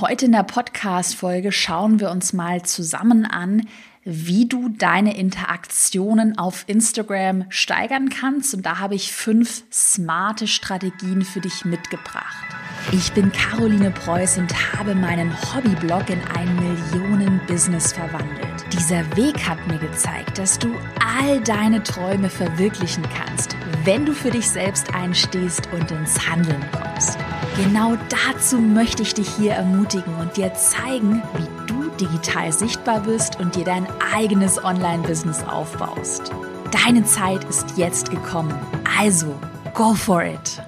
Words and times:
Heute 0.00 0.24
in 0.24 0.32
der 0.32 0.42
Podcast-Folge 0.42 1.52
schauen 1.52 2.00
wir 2.00 2.10
uns 2.10 2.32
mal 2.32 2.62
zusammen 2.62 3.26
an, 3.26 3.68
wie 4.02 4.48
du 4.48 4.68
deine 4.70 5.16
Interaktionen 5.16 6.36
auf 6.36 6.64
Instagram 6.66 7.44
steigern 7.48 8.08
kannst. 8.08 8.54
Und 8.54 8.66
da 8.66 8.80
habe 8.80 8.96
ich 8.96 9.12
fünf 9.12 9.62
smarte 9.70 10.48
Strategien 10.48 11.22
für 11.22 11.40
dich 11.40 11.64
mitgebracht. 11.64 12.44
Ich 12.92 13.12
bin 13.12 13.30
Caroline 13.30 13.90
Preuß 13.92 14.38
und 14.38 14.52
habe 14.74 14.94
meinen 14.94 15.32
Hobbyblog 15.54 16.10
in 16.10 16.20
ein 16.36 16.56
Millionen-Business 16.56 17.92
verwandelt. 17.92 18.64
Dieser 18.72 19.04
Weg 19.16 19.48
hat 19.48 19.64
mir 19.68 19.78
gezeigt, 19.78 20.38
dass 20.38 20.58
du 20.58 20.74
all 21.18 21.40
deine 21.40 21.82
Träume 21.82 22.30
verwirklichen 22.30 23.04
kannst, 23.16 23.56
wenn 23.84 24.06
du 24.06 24.14
für 24.14 24.30
dich 24.30 24.48
selbst 24.48 24.94
einstehst 24.94 25.68
und 25.72 25.90
ins 25.90 26.26
Handeln 26.26 26.64
kommst. 26.72 27.18
Genau 27.56 27.96
dazu 28.26 28.58
möchte 28.58 29.02
ich 29.02 29.12
dich 29.12 29.28
hier 29.36 29.52
ermutigen 29.52 30.14
und 30.16 30.36
dir 30.38 30.54
zeigen, 30.54 31.22
wie 31.36 31.66
du 31.66 31.90
digital 32.00 32.50
sichtbar 32.50 33.00
bist 33.00 33.38
und 33.38 33.54
dir 33.54 33.64
dein 33.64 33.86
eigenes 34.14 34.62
Online-Business 34.62 35.44
aufbaust. 35.44 36.32
Deine 36.70 37.04
Zeit 37.04 37.44
ist 37.44 37.76
jetzt 37.76 38.10
gekommen. 38.10 38.58
Also, 38.98 39.38
go 39.74 39.92
for 39.92 40.24
it! 40.24 40.62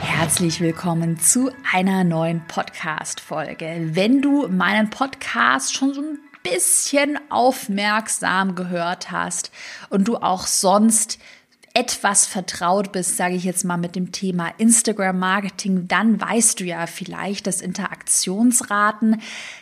Herzlich 0.00 0.60
willkommen 0.60 1.20
zu 1.20 1.50
einer 1.70 2.02
neuen 2.02 2.44
Podcast-Folge. 2.48 3.90
Wenn 3.92 4.22
du 4.22 4.48
meinen 4.48 4.88
Podcast 4.88 5.76
schon 5.76 5.92
so 5.92 6.00
ein 6.00 6.18
bisschen 6.42 7.18
aufmerksam 7.30 8.54
gehört 8.54 9.10
hast 9.10 9.50
und 9.90 10.08
du 10.08 10.16
auch 10.16 10.46
sonst 10.46 11.18
etwas 11.74 12.26
vertraut 12.26 12.92
bist, 12.92 13.16
sage 13.16 13.34
ich 13.34 13.44
jetzt 13.44 13.64
mal 13.64 13.76
mit 13.76 13.96
dem 13.96 14.12
Thema 14.12 14.52
Instagram 14.58 15.18
Marketing, 15.18 15.88
dann 15.88 16.20
weißt 16.20 16.60
du 16.60 16.64
ja 16.64 16.86
vielleicht, 16.86 17.46
dass 17.46 17.60
Interaktionsraten 17.60 19.20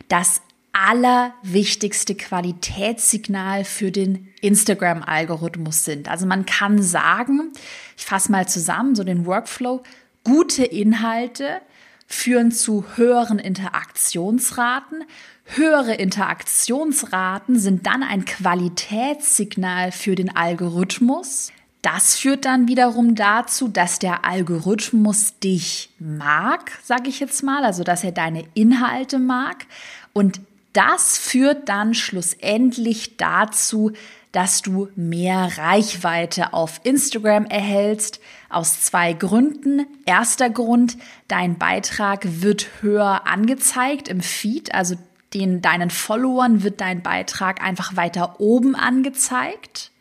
das 0.08 0.40
allerwichtigste 0.72 2.14
Qualitätssignal 2.14 3.64
für 3.64 3.90
den 3.90 4.28
Instagram-Algorithmus 4.42 5.84
sind. 5.84 6.08
Also 6.08 6.26
man 6.26 6.44
kann 6.44 6.82
sagen, 6.82 7.52
ich 7.96 8.04
fasse 8.04 8.30
mal 8.30 8.46
zusammen, 8.46 8.94
so 8.94 9.02
den 9.02 9.24
Workflow, 9.24 9.82
gute 10.22 10.64
Inhalte 10.64 11.62
führen 12.06 12.52
zu 12.52 12.84
höheren 12.96 13.38
Interaktionsraten. 13.38 15.04
Höhere 15.44 15.94
Interaktionsraten 15.94 17.58
sind 17.58 17.86
dann 17.86 18.02
ein 18.02 18.24
Qualitätssignal 18.26 19.92
für 19.92 20.14
den 20.14 20.36
Algorithmus. 20.36 21.52
Das 21.86 22.16
führt 22.16 22.46
dann 22.46 22.66
wiederum 22.66 23.14
dazu, 23.14 23.68
dass 23.68 24.00
der 24.00 24.24
Algorithmus 24.24 25.38
dich 25.38 25.90
mag, 26.00 26.72
sage 26.82 27.08
ich 27.08 27.20
jetzt 27.20 27.44
mal, 27.44 27.64
also 27.64 27.84
dass 27.84 28.02
er 28.02 28.10
deine 28.10 28.42
Inhalte 28.54 29.20
mag. 29.20 29.66
Und 30.12 30.40
das 30.72 31.16
führt 31.16 31.68
dann 31.68 31.94
schlussendlich 31.94 33.18
dazu, 33.18 33.92
dass 34.32 34.62
du 34.62 34.88
mehr 34.96 35.58
Reichweite 35.58 36.54
auf 36.54 36.80
Instagram 36.82 37.44
erhältst. 37.44 38.18
Aus 38.48 38.80
zwei 38.80 39.12
Gründen. 39.12 39.86
Erster 40.06 40.50
Grund, 40.50 40.98
dein 41.28 41.56
Beitrag 41.56 42.26
wird 42.42 42.66
höher 42.80 43.28
angezeigt 43.28 44.08
im 44.08 44.22
Feed, 44.22 44.74
also 44.74 44.96
den 45.34 45.62
deinen 45.62 45.90
Followern 45.90 46.64
wird 46.64 46.80
dein 46.80 47.02
Beitrag 47.02 47.62
einfach 47.62 47.94
weiter 47.94 48.40
oben 48.40 48.74
angezeigt. 48.74 49.92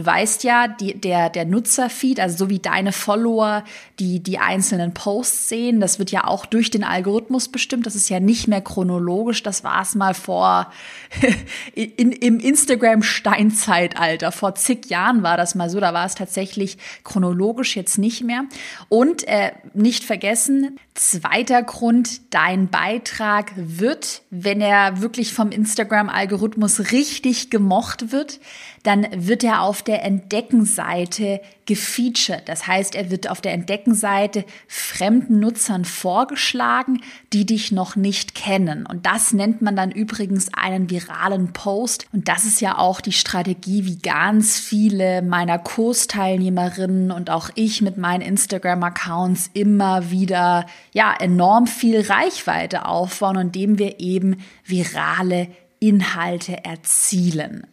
Du 0.00 0.06
weißt 0.06 0.44
ja, 0.44 0.66
die, 0.66 0.98
der, 0.98 1.28
der 1.28 1.44
Nutzerfeed, 1.44 2.20
also 2.20 2.46
so 2.46 2.48
wie 2.48 2.58
deine 2.58 2.90
Follower 2.90 3.64
die, 4.00 4.20
die 4.20 4.38
einzelnen 4.38 4.94
Posts 4.94 5.48
sehen, 5.48 5.80
das 5.80 5.98
wird 5.98 6.10
ja 6.10 6.26
auch 6.26 6.46
durch 6.46 6.70
den 6.70 6.82
Algorithmus 6.82 7.48
bestimmt. 7.48 7.86
Das 7.86 7.94
ist 7.94 8.08
ja 8.08 8.18
nicht 8.18 8.48
mehr 8.48 8.62
chronologisch. 8.62 9.42
Das 9.42 9.62
war 9.62 9.82
es 9.82 9.94
mal 9.94 10.14
vor, 10.14 10.72
in, 11.74 12.10
im 12.12 12.40
Instagram-Steinzeitalter. 12.40 14.32
Vor 14.32 14.54
zig 14.54 14.86
Jahren 14.86 15.22
war 15.22 15.36
das 15.36 15.54
mal 15.54 15.68
so. 15.68 15.78
Da 15.78 15.92
war 15.92 16.06
es 16.06 16.14
tatsächlich 16.14 16.78
chronologisch 17.04 17.76
jetzt 17.76 17.98
nicht 17.98 18.24
mehr. 18.24 18.44
Und 18.88 19.28
äh, 19.28 19.52
nicht 19.74 20.04
vergessen, 20.04 20.78
zweiter 20.94 21.62
Grund, 21.62 22.32
dein 22.32 22.68
Beitrag 22.68 23.52
wird, 23.56 24.22
wenn 24.30 24.62
er 24.62 25.02
wirklich 25.02 25.34
vom 25.34 25.50
Instagram-Algorithmus 25.50 26.92
richtig 26.92 27.50
gemocht 27.50 28.12
wird, 28.12 28.40
dann 28.82 29.06
wird 29.14 29.44
er 29.44 29.62
auf 29.62 29.82
der 29.82 30.04
Entdeckenseite 30.04 31.40
gefeatured. 31.70 32.48
Das 32.48 32.66
heißt, 32.66 32.96
er 32.96 33.12
wird 33.12 33.30
auf 33.30 33.40
der 33.40 33.52
Entdeckenseite 33.52 34.44
fremden 34.66 35.38
Nutzern 35.38 35.84
vorgeschlagen, 35.84 37.00
die 37.32 37.46
dich 37.46 37.70
noch 37.70 37.94
nicht 37.94 38.34
kennen. 38.34 38.86
Und 38.86 39.06
das 39.06 39.32
nennt 39.32 39.62
man 39.62 39.76
dann 39.76 39.92
übrigens 39.92 40.52
einen 40.52 40.90
viralen 40.90 41.52
Post. 41.52 42.08
Und 42.12 42.26
das 42.26 42.44
ist 42.44 42.60
ja 42.60 42.76
auch 42.76 43.00
die 43.00 43.12
Strategie, 43.12 43.84
wie 43.84 44.00
ganz 44.00 44.58
viele 44.58 45.22
meiner 45.22 45.60
Kursteilnehmerinnen 45.60 47.12
und 47.12 47.30
auch 47.30 47.50
ich 47.54 47.82
mit 47.82 47.96
meinen 47.96 48.22
Instagram-Accounts 48.22 49.50
immer 49.54 50.10
wieder, 50.10 50.66
ja, 50.92 51.14
enorm 51.16 51.68
viel 51.68 52.00
Reichweite 52.00 52.84
aufbauen, 52.86 53.36
indem 53.36 53.78
wir 53.78 54.00
eben 54.00 54.38
virale 54.64 55.46
Inhalte 55.78 56.64
erzielen. 56.64 57.64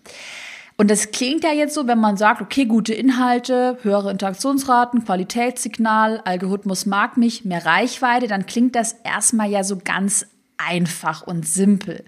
Und 0.79 0.91
das 0.91 1.09
klingt 1.09 1.43
ja 1.43 1.51
jetzt 1.51 1.73
so, 1.73 1.88
wenn 1.88 1.99
man 1.99 2.17
sagt, 2.17 2.39
okay, 2.39 2.65
gute 2.65 2.93
Inhalte, 2.93 3.79
höhere 3.81 4.11
Interaktionsraten, 4.11 5.03
Qualitätssignal, 5.03 6.21
Algorithmus 6.23 6.85
mag 6.85 7.17
mich, 7.17 7.43
mehr 7.45 7.65
Reichweite, 7.65 8.27
dann 8.27 8.45
klingt 8.45 8.75
das 8.75 8.93
erstmal 9.03 9.49
ja 9.49 9.63
so 9.63 9.79
ganz 9.83 10.27
einfach 10.57 11.25
und 11.25 11.47
simpel. 11.47 12.05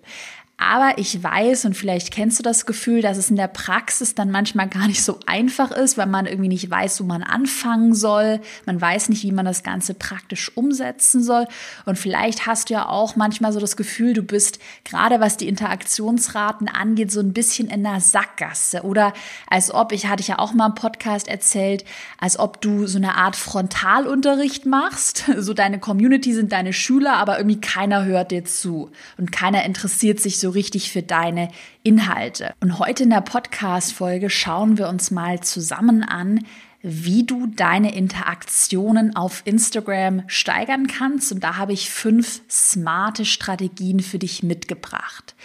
Aber 0.62 0.98
ich 0.98 1.24
weiß, 1.24 1.64
und 1.64 1.74
vielleicht 1.74 2.12
kennst 2.12 2.38
du 2.38 2.44
das 2.44 2.66
Gefühl, 2.66 3.02
dass 3.02 3.18
es 3.18 3.30
in 3.30 3.38
der 3.38 3.48
Praxis 3.48 4.14
dann 4.14 4.30
manchmal 4.30 4.68
gar 4.68 4.88
nicht 4.88 5.02
so 5.02 5.18
einfach 5.26 5.72
ist, 5.72 5.98
weil 5.98 6.06
man 6.06 6.26
irgendwie 6.26 6.50
nicht 6.50 6.70
weiß, 6.70 7.00
wo 7.00 7.06
man 7.06 7.24
anfangen 7.24 7.96
soll. 7.96 8.42
Man 8.66 8.80
weiß 8.80 9.08
nicht, 9.08 9.24
wie 9.24 9.32
man 9.32 9.46
das 9.46 9.64
Ganze 9.64 9.94
praktisch 9.94 10.52
umsetzen 10.58 11.24
soll. 11.24 11.48
Und 11.86 11.98
vielleicht 11.98 12.46
hast 12.46 12.70
du 12.70 12.74
ja 12.74 12.90
auch 12.90 13.16
manchmal 13.16 13.54
so 13.54 13.62
das 13.62 13.78
Gefühl, 13.78 14.12
du 14.14 14.22
bist 14.22 14.60
gerade 14.84 15.22
was 15.22 15.38
die 15.38 15.48
Interaktionsraten 15.48 16.68
angeht, 16.68 17.10
so 17.10 17.22
ein 17.22 17.32
bisschen 17.32 17.70
in 17.70 17.84
der 17.84 18.02
Sackgasse. 18.02 18.82
Oder 18.84 19.14
als 19.50 19.74
ob, 19.74 19.94
ich 19.94 20.08
hatte 20.08 20.24
ja 20.24 20.40
auch 20.40 20.54
mal 20.54 20.68
im 20.68 20.76
Podcast 20.76 21.30
erzählt, 21.30 21.86
als 22.20 22.38
ob 22.38 22.60
du 22.60 22.86
so 22.86 22.98
eine 22.98 23.16
Art 23.16 23.38
Frontalunterricht 23.38 24.66
machst. 24.66 25.24
So 25.40 25.54
deine 25.54 25.80
Community 25.80 26.34
sind 26.34 26.52
deine 26.52 26.74
Schüler, 26.74 27.14
aber 27.14 27.38
irgendwie 27.38 27.62
keiner 27.62 28.04
hört 28.04 28.32
dir 28.32 28.44
zu 28.44 28.92
und 29.18 29.32
keiner 29.32 29.64
interessiert 29.64 30.20
sich 30.20 30.38
so 30.38 30.49
richtig 30.50 30.92
für 30.92 31.04
deine 31.04 31.50
Inhalte. 31.84 32.54
Und 32.60 32.80
heute 32.80 33.04
in 33.04 33.10
der 33.10 33.22
Podcast-Folge 33.22 34.30
schauen 34.30 34.78
wir 34.78 34.90
uns 34.90 35.12
mal 35.12 35.40
zusammen 35.42 36.04
an, 36.04 36.46
wie 36.82 37.26
du 37.26 37.48
deine 37.48 37.94
Interaktionen 37.94 39.16
auf 39.16 39.42
Instagram 39.46 40.24
steigern 40.28 40.88
kannst. 40.88 41.32
Und 41.32 41.44
da 41.44 41.58
habe 41.58 41.74
ich 41.74 41.90
fünf 41.90 42.42
smarte 42.50 43.26
Strategien 43.26 44.00
für 44.00 44.20
dich 44.20 44.44
mitgebracht. 44.44 45.36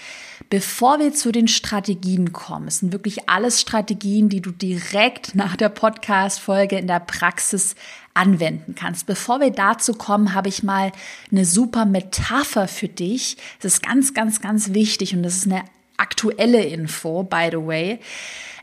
Bevor 0.50 1.00
wir 1.00 1.12
zu 1.12 1.32
den 1.32 1.48
Strategien 1.48 2.32
kommen, 2.32 2.68
es 2.68 2.78
sind 2.78 2.92
wirklich 2.92 3.28
alles 3.28 3.60
Strategien, 3.60 4.28
die 4.28 4.42
du 4.42 4.50
direkt 4.50 5.34
nach 5.34 5.56
der 5.56 5.70
Podcast-Folge 5.70 6.78
in 6.78 6.86
der 6.86 7.00
Praxis 7.00 7.74
anwenden 8.14 8.74
kannst. 8.74 9.06
Bevor 9.06 9.40
wir 9.40 9.50
dazu 9.50 9.94
kommen, 9.94 10.34
habe 10.34 10.48
ich 10.48 10.62
mal 10.62 10.92
eine 11.30 11.44
super 11.44 11.84
Metapher 11.84 12.68
für 12.68 12.88
dich. 12.88 13.36
Das 13.60 13.74
ist 13.74 13.82
ganz, 13.82 14.14
ganz, 14.14 14.40
ganz 14.40 14.72
wichtig 14.72 15.14
und 15.14 15.24
das 15.24 15.36
ist 15.36 15.46
eine 15.46 15.64
aktuelle 15.96 16.64
Info, 16.64 17.24
by 17.24 17.48
the 17.50 17.58
way. 17.58 17.98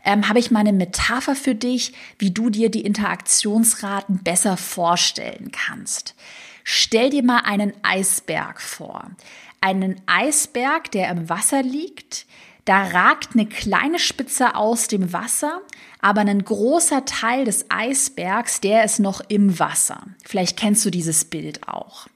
Ähm, 0.04 0.28
habe 0.28 0.40
ich 0.40 0.50
mal 0.50 0.62
eine 0.62 0.74
Metapher 0.74 1.36
für 1.36 1.54
dich, 1.54 1.94
wie 2.18 2.32
du 2.32 2.50
dir 2.50 2.72
die 2.72 2.82
Interaktionsraten 2.82 4.24
besser 4.24 4.58
vorstellen 4.58 5.52
kannst. 5.52 6.16
Stell 6.64 7.10
dir 7.10 7.24
mal 7.24 7.42
einen 7.46 7.74
Eisberg 7.84 8.62
vor. 8.62 9.12
Einen 9.60 10.02
Eisberg, 10.08 10.92
der 10.92 11.10
im 11.10 11.30
Wasser 11.30 11.62
liegt, 11.62 12.26
da 12.66 12.84
ragt 12.84 13.30
eine 13.34 13.48
kleine 13.48 14.00
Spitze 14.00 14.56
aus 14.56 14.88
dem 14.88 15.14
Wasser, 15.14 15.62
aber 16.02 16.22
ein 16.22 16.44
großer 16.44 17.06
Teil 17.06 17.46
des 17.46 17.66
Eisbergs, 17.70 18.62
der 18.62 18.84
ist 18.84 19.00
noch 19.00 19.22
im 19.28 19.60
Wasser. 19.60 20.02
Vielleicht 20.26 20.58
kennst 20.58 20.84
du 20.86 20.90
dieses 20.90 21.26
Bild 21.26 21.68
auch. 21.68 22.08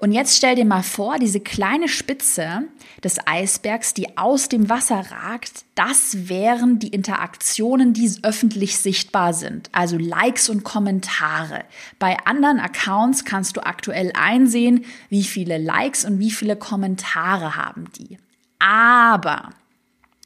Und 0.00 0.12
jetzt 0.12 0.34
stell 0.34 0.54
dir 0.54 0.64
mal 0.64 0.82
vor, 0.82 1.18
diese 1.18 1.40
kleine 1.40 1.86
Spitze 1.86 2.62
des 3.04 3.18
Eisbergs, 3.26 3.92
die 3.92 4.16
aus 4.16 4.48
dem 4.48 4.70
Wasser 4.70 5.04
ragt, 5.10 5.66
das 5.74 6.30
wären 6.30 6.78
die 6.78 6.88
Interaktionen, 6.88 7.92
die 7.92 8.10
öffentlich 8.22 8.78
sichtbar 8.78 9.34
sind, 9.34 9.68
also 9.72 9.98
Likes 9.98 10.48
und 10.48 10.64
Kommentare. 10.64 11.64
Bei 11.98 12.16
anderen 12.24 12.60
Accounts 12.60 13.26
kannst 13.26 13.58
du 13.58 13.60
aktuell 13.60 14.10
einsehen, 14.14 14.86
wie 15.10 15.22
viele 15.22 15.58
Likes 15.58 16.06
und 16.06 16.18
wie 16.18 16.30
viele 16.30 16.56
Kommentare 16.56 17.56
haben 17.56 17.84
die. 17.98 18.16
Aber 18.58 19.50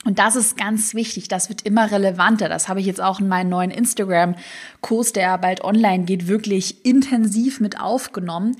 und 0.04 0.18
das 0.18 0.36
ist 0.36 0.56
ganz 0.56 0.94
wichtig, 0.94 1.28
das 1.28 1.48
wird 1.48 1.62
immer 1.62 1.90
relevanter. 1.90 2.48
Das 2.48 2.68
habe 2.68 2.80
ich 2.80 2.86
jetzt 2.86 3.00
auch 3.00 3.20
in 3.20 3.28
meinem 3.28 3.48
neuen 3.48 3.70
Instagram-Kurs, 3.70 5.12
der 5.12 5.38
bald 5.38 5.64
online 5.64 6.04
geht, 6.04 6.28
wirklich 6.28 6.84
intensiv 6.84 7.60
mit 7.60 7.80
aufgenommen. 7.80 8.56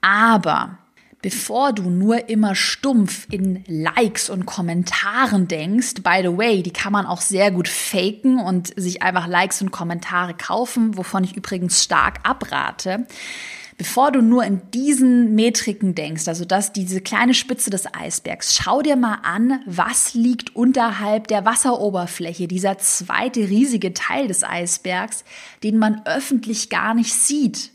Aber 0.00 0.78
Bevor 1.22 1.72
du 1.72 1.90
nur 1.90 2.28
immer 2.28 2.54
stumpf 2.54 3.26
in 3.32 3.64
Likes 3.66 4.30
und 4.30 4.46
Kommentaren 4.46 5.48
denkst, 5.48 5.94
by 6.04 6.20
the 6.22 6.36
way, 6.38 6.62
die 6.62 6.72
kann 6.72 6.92
man 6.92 7.04
auch 7.04 7.20
sehr 7.20 7.50
gut 7.50 7.66
faken 7.66 8.38
und 8.38 8.72
sich 8.78 9.02
einfach 9.02 9.26
Likes 9.26 9.60
und 9.60 9.72
Kommentare 9.72 10.34
kaufen, 10.34 10.96
wovon 10.96 11.24
ich 11.24 11.36
übrigens 11.36 11.82
stark 11.82 12.20
abrate. 12.22 13.08
Bevor 13.78 14.10
du 14.10 14.22
nur 14.22 14.42
in 14.44 14.62
diesen 14.72 15.34
Metriken 15.34 15.94
denkst, 15.94 16.28
also 16.28 16.46
dass 16.46 16.72
diese 16.72 17.02
kleine 17.02 17.34
Spitze 17.34 17.68
des 17.68 17.86
Eisbergs, 17.92 18.56
schau 18.56 18.80
dir 18.80 18.96
mal 18.96 19.18
an, 19.22 19.60
was 19.66 20.14
liegt 20.14 20.56
unterhalb 20.56 21.28
der 21.28 21.44
Wasseroberfläche, 21.44 22.48
dieser 22.48 22.78
zweite 22.78 23.40
riesige 23.40 23.92
Teil 23.92 24.28
des 24.28 24.44
Eisbergs, 24.44 25.24
den 25.62 25.78
man 25.78 26.00
öffentlich 26.06 26.70
gar 26.70 26.94
nicht 26.94 27.12
sieht. 27.12 27.70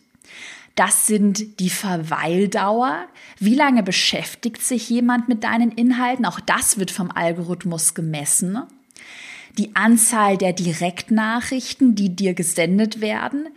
Das 0.74 1.06
sind 1.06 1.60
die 1.60 1.70
Verweildauer. 1.70 3.06
Wie 3.38 3.56
lange 3.56 3.84
beschäftigt 3.84 4.64
sich 4.64 4.90
jemand 4.90 5.28
mit 5.28 5.44
deinen 5.44 5.72
Inhalten? 5.72 6.26
Auch 6.26 6.40
das 6.40 6.80
wird 6.80 6.90
vom 6.90 7.12
Algorithmus 7.12 7.94
gemessen. 7.94 8.58
Die 9.58 9.76
Anzahl 9.76 10.38
der 10.38 10.54
Direktnachrichten, 10.54 11.94
die 11.94 12.16
dir 12.16 12.34
gesendet 12.34 13.02
werden. 13.02 13.50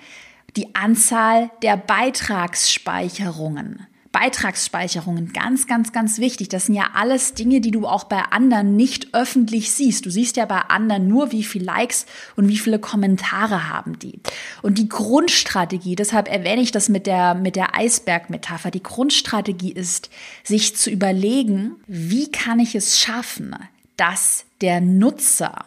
Die 0.57 0.75
Anzahl 0.75 1.51
der 1.63 1.77
Beitragsspeicherungen. 1.77 3.87
Beitragsspeicherungen, 4.15 5.33
ganz, 5.33 5.67
ganz, 5.67 5.93
ganz 5.93 6.21
wichtig. 6.21 6.49
Das 6.49 6.67
sind 6.67 6.77
ja 6.77 6.91
alles 6.95 7.35
Dinge, 7.35 7.61
die 7.61 7.73
du 7.73 7.85
auch 7.85 8.05
bei 8.05 8.23
anderen 8.23 8.77
nicht 8.77 9.13
öffentlich 9.13 9.73
siehst. 9.73 10.07
Du 10.07 10.11
siehst 10.11 10.37
ja 10.37 10.45
bei 10.45 10.61
anderen 10.61 11.09
nur, 11.09 11.33
wie 11.33 11.43
viele 11.43 11.65
Likes 11.65 12.07
und 12.37 12.47
wie 12.47 12.57
viele 12.57 12.79
Kommentare 12.79 13.69
haben 13.69 13.99
die. 13.99 14.21
Und 14.63 14.79
die 14.79 14.89
Grundstrategie, 14.89 15.97
deshalb 15.97 16.29
erwähne 16.29 16.63
ich 16.63 16.71
das 16.71 16.89
mit 16.89 17.09
der, 17.09 17.35
mit 17.35 17.57
der 17.57 17.75
Eisbergmetapher. 17.75 18.71
Die 18.71 18.85
Grundstrategie 18.85 19.73
ist, 19.73 20.11
sich 20.45 20.77
zu 20.77 20.91
überlegen, 20.91 21.73
wie 21.89 22.31
kann 22.31 22.61
ich 22.61 22.77
es 22.77 23.01
schaffen, 23.01 23.57
dass 23.97 24.45
der 24.61 24.81
Nutzer 24.81 25.65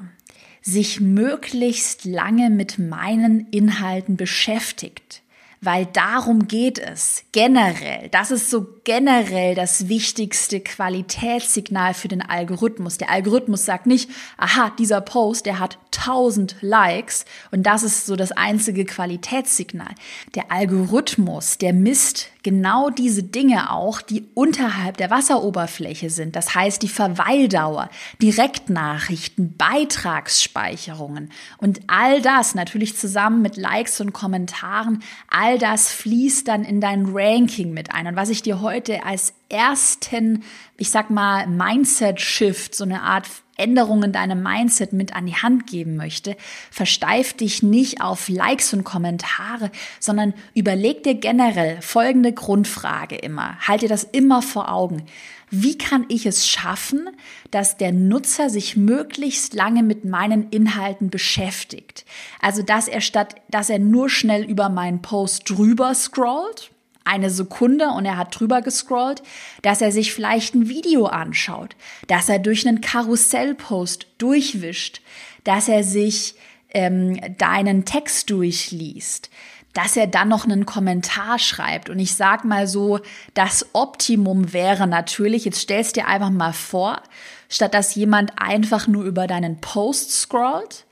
sich 0.67 0.99
möglichst 0.99 2.05
lange 2.05 2.49
mit 2.49 2.77
meinen 2.77 3.47
Inhalten 3.51 4.17
beschäftigt 4.17 5.21
weil 5.61 5.85
darum 5.87 6.47
geht 6.47 6.77
es 6.77 7.23
generell. 7.31 8.09
Das 8.11 8.31
ist 8.31 8.49
so 8.49 8.67
generell 8.83 9.55
das 9.55 9.87
wichtigste 9.87 10.59
Qualitätssignal 10.59 11.93
für 11.93 12.07
den 12.07 12.21
Algorithmus. 12.21 12.97
Der 12.97 13.09
Algorithmus 13.09 13.65
sagt 13.65 13.87
nicht, 13.87 14.09
aha, 14.37 14.71
dieser 14.77 15.01
Post, 15.01 15.45
der 15.45 15.59
hat 15.59 15.79
1000 15.97 16.57
Likes 16.61 17.25
und 17.51 17.63
das 17.63 17.83
ist 17.83 18.05
so 18.05 18.15
das 18.15 18.31
einzige 18.31 18.85
Qualitätssignal. 18.85 19.93
Der 20.35 20.51
Algorithmus, 20.51 21.57
der 21.57 21.73
misst 21.73 22.29
genau 22.47 22.89
diese 22.89 23.23
Dinge 23.23 23.73
auch, 23.73 24.01
die 24.01 24.23
unterhalb 24.33 24.95
der 24.95 25.09
Wasseroberfläche 25.09 26.09
sind. 26.09 26.37
Das 26.37 26.55
heißt, 26.55 26.81
die 26.81 26.87
Verweildauer, 26.87 27.89
Direktnachrichten, 28.21 29.57
Beitragsspeicherungen 29.57 31.29
und 31.57 31.81
all 31.87 32.21
das 32.21 32.55
natürlich 32.55 32.95
zusammen 32.95 33.41
mit 33.41 33.57
Likes 33.57 33.99
und 33.99 34.13
Kommentaren, 34.13 35.03
all 35.29 35.57
das 35.57 35.91
fließt 35.91 36.47
dann 36.47 36.63
in 36.63 36.79
dein 36.79 37.07
Ranking 37.13 37.73
mit 37.73 37.91
ein. 37.91 38.07
Und 38.07 38.15
was 38.15 38.29
ich 38.29 38.41
dir 38.43 38.61
heute 38.61 39.03
als 39.03 39.33
ersten, 39.49 40.43
ich 40.77 40.89
sag 40.89 41.09
mal, 41.09 41.47
Mindset-Shift, 41.47 42.75
so 42.75 42.83
eine 42.83 43.01
Art 43.01 43.27
Änderung 43.57 44.03
in 44.03 44.11
deinem 44.11 44.41
Mindset 44.41 44.93
mit 44.93 45.15
an 45.15 45.25
die 45.25 45.35
Hand 45.35 45.67
geben 45.67 45.95
möchte, 45.95 46.37
versteif 46.71 47.33
dich 47.33 47.63
nicht 47.63 48.01
auf 48.01 48.29
Likes 48.29 48.73
und 48.73 48.83
Kommentare, 48.83 49.71
sondern 49.99 50.33
überleg 50.53 51.03
dir 51.03 51.15
generell 51.15 51.81
folgende 51.81 52.33
Grundfrage 52.33 53.15
immer. 53.15 53.57
Halte 53.67 53.87
das 53.87 54.03
immer 54.03 54.41
vor 54.41 54.71
Augen. 54.71 55.03
Wie 55.49 55.77
kann 55.77 56.05
ich 56.09 56.25
es 56.25 56.47
schaffen, 56.47 57.09
dass 57.51 57.77
der 57.77 57.93
Nutzer 57.93 58.49
sich 58.49 58.75
möglichst 58.75 59.53
lange 59.53 59.81
mit 59.81 60.03
meinen 60.03 60.49
Inhalten 60.49 61.09
beschäftigt? 61.09 62.05
Also, 62.41 62.63
dass 62.63 62.89
er 62.89 62.99
statt, 62.99 63.35
dass 63.49 63.69
er 63.69 63.79
nur 63.79 64.09
schnell 64.09 64.43
über 64.43 64.67
meinen 64.67 65.01
Post 65.01 65.49
drüber 65.49 65.93
scrollt, 65.95 66.71
eine 67.07 67.29
Sekunde 67.29 67.89
und 67.89 68.05
er 68.05 68.17
hat 68.17 68.37
drüber 68.37 68.61
gescrollt, 68.61 69.23
dass 69.61 69.81
er 69.81 69.91
sich 69.91 70.13
vielleicht 70.13 70.55
ein 70.55 70.69
Video 70.69 71.05
anschaut, 71.05 71.75
dass 72.07 72.29
er 72.29 72.39
durch 72.39 72.67
einen 72.67 72.81
Karussellpost 72.81 74.07
durchwischt, 74.17 75.01
dass 75.43 75.67
er 75.67 75.83
sich 75.83 76.35
ähm, 76.73 77.19
deinen 77.37 77.85
Text 77.85 78.29
durchliest, 78.29 79.29
dass 79.73 79.95
er 79.95 80.07
dann 80.07 80.27
noch 80.27 80.45
einen 80.45 80.65
Kommentar 80.65 81.39
schreibt. 81.39 81.89
Und 81.89 81.99
ich 81.99 82.15
sag 82.15 82.43
mal 82.43 82.67
so, 82.67 82.99
das 83.33 83.67
Optimum 83.73 84.53
wäre 84.53 84.87
natürlich, 84.87 85.45
jetzt 85.45 85.61
stellst 85.61 85.95
dir 85.95 86.07
einfach 86.07 86.31
mal 86.31 86.53
vor, 86.53 87.01
statt 87.49 87.73
dass 87.73 87.95
jemand 87.95 88.33
einfach 88.37 88.87
nur 88.87 89.03
über 89.03 89.27
deinen 89.27 89.61
Post 89.61 90.11
scrollt, 90.11 90.85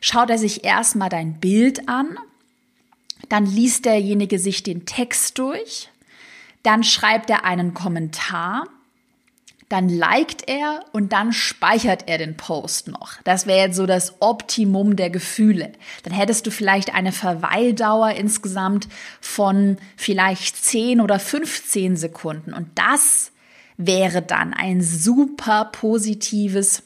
schaut 0.00 0.30
er 0.30 0.38
sich 0.38 0.64
erstmal 0.64 1.10
dein 1.10 1.38
Bild 1.38 1.88
an, 1.88 2.18
dann 3.28 3.46
liest 3.46 3.84
derjenige 3.84 4.38
sich 4.38 4.62
den 4.62 4.86
Text 4.86 5.38
durch, 5.38 5.88
dann 6.62 6.84
schreibt 6.84 7.30
er 7.30 7.44
einen 7.44 7.74
Kommentar, 7.74 8.66
dann 9.70 9.88
liked 9.88 10.48
er 10.48 10.84
und 10.92 11.12
dann 11.12 11.32
speichert 11.32 12.08
er 12.08 12.18
den 12.18 12.36
Post 12.36 12.88
noch. 12.88 13.22
Das 13.22 13.46
wäre 13.46 13.66
jetzt 13.66 13.76
so 13.76 13.86
das 13.86 14.20
Optimum 14.20 14.96
der 14.96 15.10
Gefühle. 15.10 15.72
Dann 16.02 16.12
hättest 16.12 16.44
du 16.46 16.50
vielleicht 16.50 16.92
eine 16.92 17.12
Verweildauer 17.12 18.10
insgesamt 18.10 18.88
von 19.20 19.76
vielleicht 19.96 20.56
10 20.56 21.00
oder 21.00 21.20
15 21.20 21.96
Sekunden. 21.96 22.52
Und 22.52 22.68
das 22.74 23.30
wäre 23.76 24.22
dann 24.22 24.54
ein 24.54 24.82
super 24.82 25.66
positives 25.66 26.82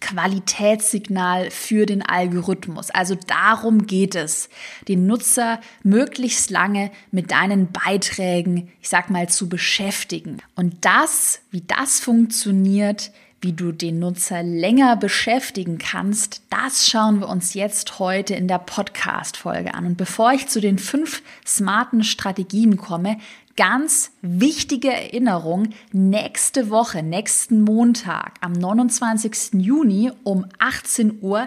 Qualitätssignal 0.00 1.50
für 1.50 1.86
den 1.86 2.02
Algorithmus. 2.02 2.90
Also 2.90 3.16
darum 3.26 3.86
geht 3.86 4.14
es, 4.14 4.48
den 4.88 5.06
Nutzer 5.06 5.60
möglichst 5.82 6.50
lange 6.50 6.90
mit 7.10 7.30
deinen 7.30 7.70
Beiträgen, 7.70 8.72
ich 8.80 8.88
sag 8.88 9.10
mal, 9.10 9.28
zu 9.28 9.48
beschäftigen. 9.48 10.38
Und 10.56 10.84
das, 10.84 11.40
wie 11.50 11.62
das 11.62 12.00
funktioniert, 12.00 13.12
wie 13.42 13.52
du 13.52 13.72
den 13.72 13.98
Nutzer 13.98 14.42
länger 14.42 14.96
beschäftigen 14.96 15.78
kannst, 15.78 16.42
das 16.50 16.88
schauen 16.88 17.20
wir 17.20 17.28
uns 17.28 17.54
jetzt 17.54 17.98
heute 17.98 18.34
in 18.34 18.48
der 18.48 18.58
Podcast-Folge 18.58 19.72
an. 19.74 19.86
Und 19.86 19.96
bevor 19.96 20.32
ich 20.32 20.48
zu 20.48 20.60
den 20.60 20.78
fünf 20.78 21.22
smarten 21.46 22.04
Strategien 22.04 22.76
komme, 22.76 23.16
ganz 23.60 24.12
wichtige 24.22 24.90
Erinnerung, 24.90 25.74
nächste 25.92 26.70
Woche, 26.70 27.02
nächsten 27.02 27.60
Montag, 27.60 28.36
am 28.40 28.52
29. 28.52 29.60
Juni 29.60 30.10
um 30.24 30.46
18 30.58 31.18
Uhr, 31.20 31.46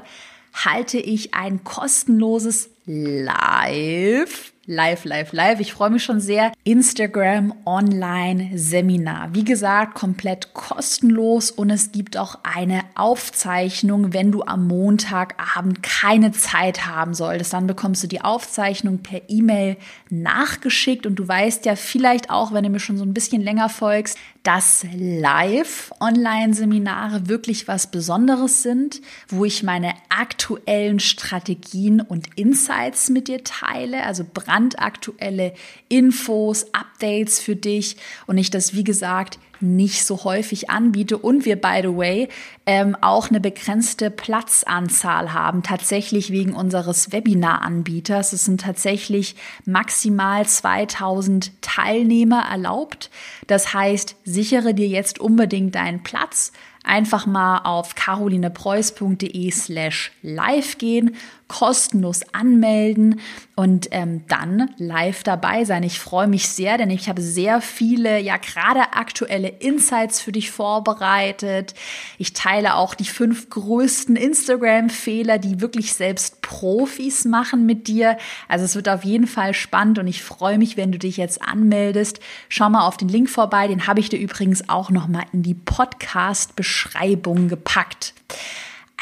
halte 0.54 1.00
ich 1.00 1.34
ein 1.34 1.64
kostenloses 1.64 2.70
Live 2.86 4.53
live, 4.66 5.04
live, 5.04 5.34
live. 5.34 5.60
Ich 5.60 5.74
freue 5.74 5.90
mich 5.90 6.04
schon 6.04 6.22
sehr. 6.22 6.54
Instagram 6.64 7.54
Online 7.66 8.52
Seminar. 8.58 9.34
Wie 9.34 9.44
gesagt, 9.44 9.94
komplett 9.94 10.54
kostenlos 10.54 11.52
und 11.52 11.70
es 11.70 11.92
gibt 11.92 12.16
auch 12.16 12.40
eine 12.44 12.82
Aufzeichnung, 12.96 14.14
wenn 14.14 14.32
du 14.32 14.44
am 14.44 14.68
Montagabend 14.68 15.84
keine 15.84 16.32
Zeit 16.32 16.86
haben 16.86 17.14
solltest. 17.14 17.52
Dann 17.54 17.68
bekommst 17.68 18.04
du 18.04 18.08
die 18.08 18.22
Aufzeichnung 18.22 19.00
per 19.00 19.22
E-Mail 19.28 19.76
nachgeschickt 20.10 21.06
und 21.06 21.16
du 21.16 21.28
weißt 21.28 21.66
ja 21.66 21.76
vielleicht 21.76 22.30
auch, 22.30 22.54
wenn 22.54 22.64
du 22.64 22.70
mir 22.70 22.80
schon 22.80 22.98
so 22.98 23.04
ein 23.04 23.14
bisschen 23.14 23.42
länger 23.42 23.68
folgst, 23.68 24.18
dass 24.44 24.86
Live-Online-Seminare 24.94 27.28
wirklich 27.30 27.70
was 27.70 27.90
Besonderes 27.90 28.62
sind, 28.62 29.02
wo 29.30 29.46
ich 29.46 29.64
meine 29.64 29.94
aktuellen 30.10 31.00
Strategien 31.00 32.02
und 32.02 32.28
Insights 32.36 33.10
mit 33.10 33.30
dir 33.30 33.46
teile, 33.46 34.04
also 34.04 34.26
brandaktuelle 34.32 35.54
Infos, 35.88 36.68
Updates 36.74 37.40
für 37.40 37.56
dich 37.56 37.96
und 38.28 38.38
ich 38.38 38.52
das, 38.52 38.76
wie 38.76 38.84
gesagt, 38.84 39.40
nicht 39.64 40.06
so 40.06 40.24
häufig 40.24 40.70
anbiete 40.70 41.18
und 41.18 41.46
wir, 41.46 41.56
by 41.56 41.80
the 41.82 41.96
way, 41.96 42.30
ähm, 42.66 42.96
auch 43.02 43.30
eine 43.30 43.40
begrenzte 43.40 44.12
Platzanzahl 44.12 45.34
haben, 45.34 45.64
tatsächlich 45.64 46.32
wegen 46.32 46.54
unseres 46.54 47.12
Webinar-Anbieters. 47.12 48.34
Es 48.34 48.46
sind 48.46 48.62
tatsächlich 48.62 49.36
maximal 49.66 50.46
2000 50.46 51.52
Teilnehmer 51.62 52.46
erlaubt. 52.50 53.10
Das 53.48 53.74
heißt, 53.74 54.16
sichere 54.24 54.74
dir 54.74 54.88
jetzt 54.88 55.20
unbedingt 55.20 55.76
deinen 55.76 56.04
Platz 56.04 56.52
einfach 56.84 57.26
mal 57.26 57.60
auf 57.60 57.96
carolinepreuß.de 57.96 59.52
slash 59.52 60.12
live 60.22 60.78
gehen, 60.78 61.16
kostenlos 61.54 62.22
anmelden 62.32 63.20
und 63.56 63.90
ähm, 63.92 64.24
dann 64.28 64.72
live 64.78 65.22
dabei 65.22 65.66
sein. 65.66 65.84
Ich 65.84 66.00
freue 66.00 66.26
mich 66.26 66.50
sehr, 66.50 66.80
denn 66.80 66.90
ich 66.90 67.10
habe 67.10 67.22
sehr 67.22 67.62
viele, 67.62 68.20
ja 68.20 68.38
gerade 68.38 68.94
aktuelle 68.94 69.50
Insights 69.50 70.20
für 70.20 70.32
dich 70.32 70.50
vorbereitet. 70.50 71.76
Ich 72.18 72.34
teile 72.34 72.74
auch 72.74 72.96
die 72.96 73.06
fünf 73.06 73.52
größten 73.52 74.16
Instagram-Fehler, 74.16 75.38
die 75.38 75.62
wirklich 75.62 75.94
selbst 75.94 76.42
Profis 76.42 77.24
machen 77.24 77.68
mit 77.68 77.88
dir. 77.88 78.18
Also 78.48 78.66
es 78.66 78.74
wird 78.74 78.90
auf 78.90 79.04
jeden 79.04 79.28
Fall 79.28 79.54
spannend 79.54 80.00
und 80.00 80.08
ich 80.08 80.24
freue 80.24 80.58
mich, 80.58 80.76
wenn 80.76 80.92
du 80.92 80.98
dich 80.98 81.18
jetzt 81.18 81.40
anmeldest. 81.44 82.20
Schau 82.50 82.72
mal 82.72 82.88
auf 82.88 82.98
den 82.98 83.10
Link 83.10 83.30
vorbei, 83.30 83.68
den 83.68 83.86
habe 83.86 84.00
ich 84.00 84.10
dir 84.10 84.18
übrigens 84.18 84.70
auch 84.70 84.90
noch 84.90 85.08
mal 85.08 85.26
in 85.32 85.44
die 85.44 85.54
Podcast-Beschreibung 85.54 87.48
gepackt. 87.48 88.16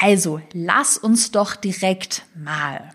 Also, 0.02 0.40
lass 0.52 0.98
uns 0.98 1.30
doch 1.30 1.54
direkt 1.54 2.24
mal 2.34 2.90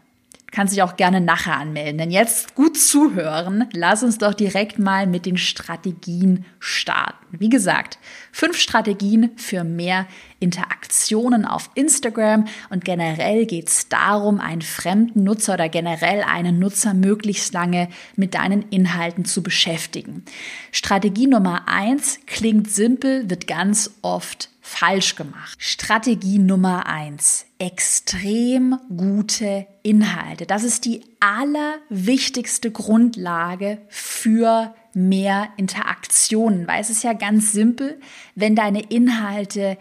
kannst 0.58 0.74
dich 0.74 0.82
auch 0.82 0.96
gerne 0.96 1.22
nachher 1.22 1.58
anmelden. 1.58 2.00
Denn 2.00 2.10
jetzt 2.10 2.56
gut 2.56 2.78
zuhören, 2.78 3.66
lass 3.74 4.02
uns 4.02 4.18
doch 4.18 4.34
direkt 4.34 4.80
mal 4.80 5.06
mit 5.06 5.28
den 5.28 5.38
Strategien 5.38 6.46
starten. 6.60 7.38
Wie 7.40 7.50
gesagt, 7.50 8.00
fünf 8.32 8.58
Strategien 8.58 9.30
für 9.36 9.64
mehr 9.64 10.08
Interaktionen 10.40 11.46
auf 11.46 11.70
Instagram 11.76 12.46
und 12.72 12.86
generell 12.86 13.46
geht 13.46 13.68
es 13.68 13.88
darum, 13.88 14.40
einen 14.40 14.64
fremden 14.64 15.24
Nutzer 15.24 15.54
oder 15.54 15.70
generell 15.70 16.24
einen 16.24 16.58
Nutzer 16.58 16.96
möglichst 16.96 17.54
lange 17.54 17.90
mit 18.16 18.34
deinen 18.34 18.64
Inhalten 18.70 19.26
zu 19.26 19.44
beschäftigen. 19.44 20.24
Strategie 20.72 21.28
Nummer 21.28 21.68
eins 21.68 22.20
klingt 22.26 22.72
simpel, 22.72 23.30
wird 23.30 23.46
ganz 23.46 23.92
oft 24.02 24.50
falsch 24.68 25.16
gemacht. 25.16 25.58
Strategie 25.58 26.40
Nummer 26.40 26.86
eins. 26.88 27.46
Extrem 27.58 28.78
gute 28.96 29.66
Inhalte. 29.82 30.46
Das 30.46 30.64
ist 30.64 30.86
die 30.86 31.02
allerwichtigste 31.20 32.70
Grundlage 32.70 33.80
für 33.88 34.76
mehr 34.94 35.50
Interaktionen, 35.58 36.68
weil 36.68 36.82
es 36.82 36.90
ist 36.90 37.04
ja 37.04 37.14
ganz 37.14 37.52
simpel, 37.52 38.00
wenn 38.36 38.56
deine 38.56 38.82
Inhalte 38.82 39.78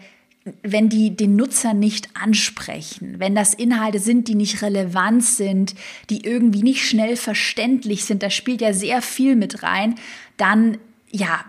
wenn 0.63 0.87
die 0.87 1.13
den 1.13 1.35
Nutzer 1.35 1.73
nicht 1.73 2.15
ansprechen, 2.15 3.15
wenn 3.19 3.35
das 3.35 3.53
Inhalte 3.53 3.99
sind, 3.99 4.29
die 4.29 4.35
nicht 4.35 4.61
relevant 4.61 5.21
sind, 5.21 5.75
die 6.09 6.25
irgendwie 6.25 6.63
nicht 6.63 6.87
schnell 6.87 7.17
verständlich 7.17 8.05
sind, 8.05 8.23
da 8.23 8.29
spielt 8.29 8.61
ja 8.61 8.71
sehr 8.71 9.01
viel 9.01 9.35
mit 9.35 9.61
rein, 9.61 9.95
dann 10.37 10.77
ja, 11.11 11.43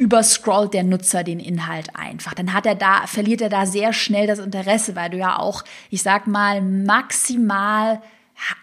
überscrollt 0.00 0.72
der 0.72 0.82
Nutzer 0.82 1.22
den 1.24 1.40
Inhalt 1.40 1.94
einfach. 1.94 2.32
Dann 2.32 2.54
hat 2.54 2.64
er 2.64 2.74
da, 2.74 3.06
verliert 3.06 3.42
er 3.42 3.50
da 3.50 3.66
sehr 3.66 3.92
schnell 3.92 4.26
das 4.26 4.38
Interesse, 4.38 4.96
weil 4.96 5.10
du 5.10 5.18
ja 5.18 5.38
auch, 5.38 5.62
ich 5.90 6.02
sag 6.02 6.26
mal, 6.26 6.62
maximal 6.62 8.00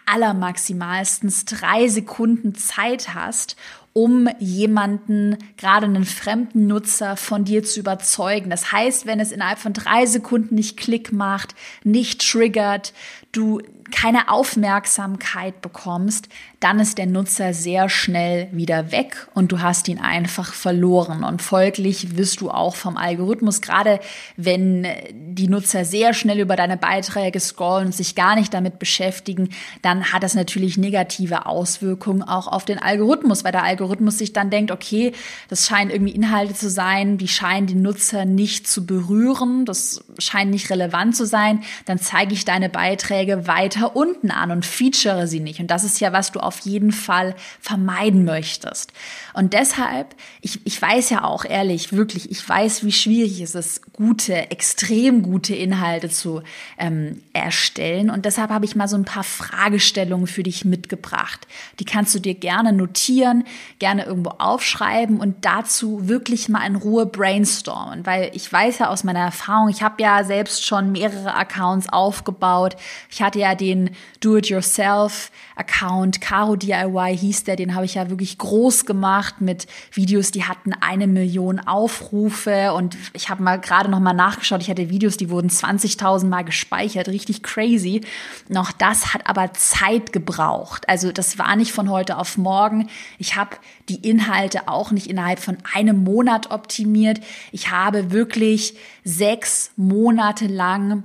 allermaximalstens 0.04 1.44
drei 1.44 1.86
Sekunden 1.86 2.56
Zeit 2.56 3.14
hast, 3.14 3.54
um 3.92 4.28
jemanden, 4.40 5.38
gerade 5.56 5.86
einen 5.86 6.04
fremden 6.04 6.66
Nutzer, 6.66 7.16
von 7.16 7.44
dir 7.44 7.62
zu 7.62 7.78
überzeugen. 7.78 8.50
Das 8.50 8.72
heißt, 8.72 9.06
wenn 9.06 9.20
es 9.20 9.30
innerhalb 9.30 9.60
von 9.60 9.72
drei 9.72 10.06
Sekunden 10.06 10.56
nicht 10.56 10.76
Klick 10.76 11.12
macht, 11.12 11.54
nicht 11.84 12.28
triggert, 12.28 12.92
du 13.30 13.62
keine 13.90 14.30
Aufmerksamkeit 14.30 15.60
bekommst, 15.60 16.28
dann 16.60 16.80
ist 16.80 16.98
der 16.98 17.06
Nutzer 17.06 17.54
sehr 17.54 17.88
schnell 17.88 18.48
wieder 18.50 18.90
weg 18.90 19.28
und 19.34 19.52
du 19.52 19.60
hast 19.60 19.86
ihn 19.88 20.00
einfach 20.00 20.52
verloren. 20.52 21.22
Und 21.22 21.40
folglich 21.40 22.16
wirst 22.16 22.40
du 22.40 22.50
auch 22.50 22.74
vom 22.74 22.96
Algorithmus, 22.96 23.60
gerade 23.60 24.00
wenn 24.36 24.86
die 25.12 25.46
Nutzer 25.46 25.84
sehr 25.84 26.14
schnell 26.14 26.40
über 26.40 26.56
deine 26.56 26.76
Beiträge 26.76 27.38
scrollen 27.38 27.86
und 27.86 27.92
sich 27.94 28.16
gar 28.16 28.34
nicht 28.34 28.52
damit 28.54 28.80
beschäftigen, 28.80 29.50
dann 29.82 30.12
hat 30.12 30.24
das 30.24 30.34
natürlich 30.34 30.78
negative 30.78 31.46
Auswirkungen 31.46 32.22
auch 32.22 32.48
auf 32.48 32.64
den 32.64 32.80
Algorithmus, 32.80 33.44
weil 33.44 33.52
der 33.52 33.62
Algorithmus 33.62 34.18
sich 34.18 34.32
dann 34.32 34.50
denkt, 34.50 34.72
okay, 34.72 35.12
das 35.48 35.66
scheinen 35.66 35.90
irgendwie 35.90 36.12
Inhalte 36.12 36.54
zu 36.54 36.68
sein, 36.68 37.18
die 37.18 37.28
scheinen 37.28 37.68
die 37.68 37.74
Nutzer 37.76 38.24
nicht 38.24 38.66
zu 38.66 38.84
berühren, 38.84 39.64
das 39.64 40.04
scheint 40.18 40.50
nicht 40.50 40.70
relevant 40.70 41.14
zu 41.14 41.24
sein, 41.24 41.62
dann 41.84 41.98
zeige 41.98 42.34
ich 42.34 42.44
deine 42.44 42.68
Beiträge 42.68 43.46
weiter 43.46 43.77
unten 43.86 44.30
an 44.30 44.50
und 44.50 44.66
feature 44.66 45.26
sie 45.26 45.40
nicht. 45.40 45.60
Und 45.60 45.68
das 45.70 45.84
ist 45.84 46.00
ja, 46.00 46.12
was 46.12 46.32
du 46.32 46.40
auf 46.40 46.60
jeden 46.60 46.92
Fall 46.92 47.34
vermeiden 47.60 48.24
möchtest. 48.24 48.92
Und 49.38 49.52
deshalb, 49.52 50.16
ich, 50.40 50.58
ich 50.66 50.82
weiß 50.82 51.10
ja 51.10 51.22
auch 51.22 51.44
ehrlich, 51.44 51.92
wirklich, 51.92 52.28
ich 52.32 52.46
weiß, 52.46 52.84
wie 52.84 52.90
schwierig 52.90 53.40
es 53.40 53.54
ist, 53.54 53.92
gute, 53.92 54.50
extrem 54.50 55.22
gute 55.22 55.54
Inhalte 55.54 56.08
zu 56.08 56.42
ähm, 56.76 57.22
erstellen. 57.34 58.10
Und 58.10 58.24
deshalb 58.24 58.50
habe 58.50 58.64
ich 58.64 58.74
mal 58.74 58.88
so 58.88 58.96
ein 58.96 59.04
paar 59.04 59.22
Fragestellungen 59.22 60.26
für 60.26 60.42
dich 60.42 60.64
mitgebracht. 60.64 61.46
Die 61.78 61.84
kannst 61.84 62.16
du 62.16 62.18
dir 62.18 62.34
gerne 62.34 62.72
notieren, 62.72 63.44
gerne 63.78 64.06
irgendwo 64.06 64.30
aufschreiben 64.30 65.20
und 65.20 65.44
dazu 65.44 66.08
wirklich 66.08 66.48
mal 66.48 66.66
in 66.66 66.74
Ruhe 66.74 67.06
brainstormen. 67.06 68.04
Weil 68.06 68.32
ich 68.34 68.52
weiß 68.52 68.80
ja 68.80 68.88
aus 68.88 69.04
meiner 69.04 69.20
Erfahrung, 69.20 69.68
ich 69.68 69.82
habe 69.82 70.02
ja 70.02 70.24
selbst 70.24 70.66
schon 70.66 70.90
mehrere 70.90 71.36
Accounts 71.36 71.88
aufgebaut. 71.88 72.74
Ich 73.08 73.22
hatte 73.22 73.38
ja 73.38 73.54
den 73.54 73.90
Do-it-yourself 74.18 75.30
Account, 75.54 76.20
Caro 76.20 76.56
DIY 76.56 77.16
hieß 77.16 77.44
der, 77.44 77.56
den 77.56 77.74
habe 77.74 77.84
ich 77.84 77.94
ja 77.94 78.10
wirklich 78.10 78.38
groß 78.38 78.84
gemacht 78.84 79.27
mit 79.40 79.66
Videos, 79.92 80.30
die 80.30 80.44
hatten 80.44 80.72
eine 80.72 81.06
Million 81.06 81.60
Aufrufe 81.60 82.72
und 82.72 82.96
ich 83.12 83.28
habe 83.28 83.42
mal 83.42 83.60
gerade 83.60 83.90
noch 83.90 84.00
mal 84.00 84.12
nachgeschaut, 84.12 84.62
ich 84.62 84.70
hatte 84.70 84.90
Videos, 84.90 85.16
die 85.16 85.30
wurden 85.30 85.50
20.000 85.50 86.26
Mal 86.26 86.42
gespeichert, 86.42 87.08
richtig 87.08 87.42
crazy. 87.42 88.02
Noch 88.48 88.72
das 88.72 89.14
hat 89.14 89.28
aber 89.28 89.52
Zeit 89.54 90.12
gebraucht. 90.12 90.88
Also 90.88 91.12
das 91.12 91.38
war 91.38 91.54
nicht 91.56 91.72
von 91.72 91.90
heute 91.90 92.16
auf 92.18 92.38
morgen. 92.38 92.88
Ich 93.18 93.36
habe 93.36 93.56
die 93.88 94.08
Inhalte 94.08 94.68
auch 94.68 94.90
nicht 94.90 95.08
innerhalb 95.08 95.38
von 95.38 95.58
einem 95.74 96.04
Monat 96.04 96.50
optimiert. 96.50 97.20
Ich 97.52 97.70
habe 97.70 98.10
wirklich 98.10 98.76
sechs 99.04 99.70
Monate 99.76 100.46
lang 100.46 101.04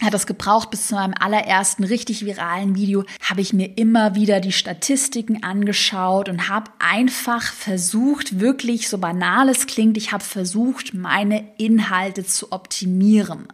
hat 0.00 0.14
das 0.14 0.26
gebraucht 0.26 0.70
bis 0.70 0.86
zu 0.86 0.94
meinem 0.94 1.14
allerersten 1.18 1.84
richtig 1.84 2.24
viralen 2.24 2.76
Video, 2.76 3.04
habe 3.22 3.40
ich 3.40 3.52
mir 3.52 3.76
immer 3.76 4.14
wieder 4.14 4.40
die 4.40 4.52
Statistiken 4.52 5.42
angeschaut 5.42 6.28
und 6.28 6.48
habe 6.48 6.70
einfach 6.78 7.42
versucht, 7.42 8.38
wirklich 8.38 8.88
so 8.88 8.98
banal 8.98 9.48
es 9.48 9.66
klingt, 9.66 9.96
ich 9.96 10.12
habe 10.12 10.22
versucht, 10.22 10.94
meine 10.94 11.44
Inhalte 11.58 12.24
zu 12.24 12.52
optimieren. 12.52 13.48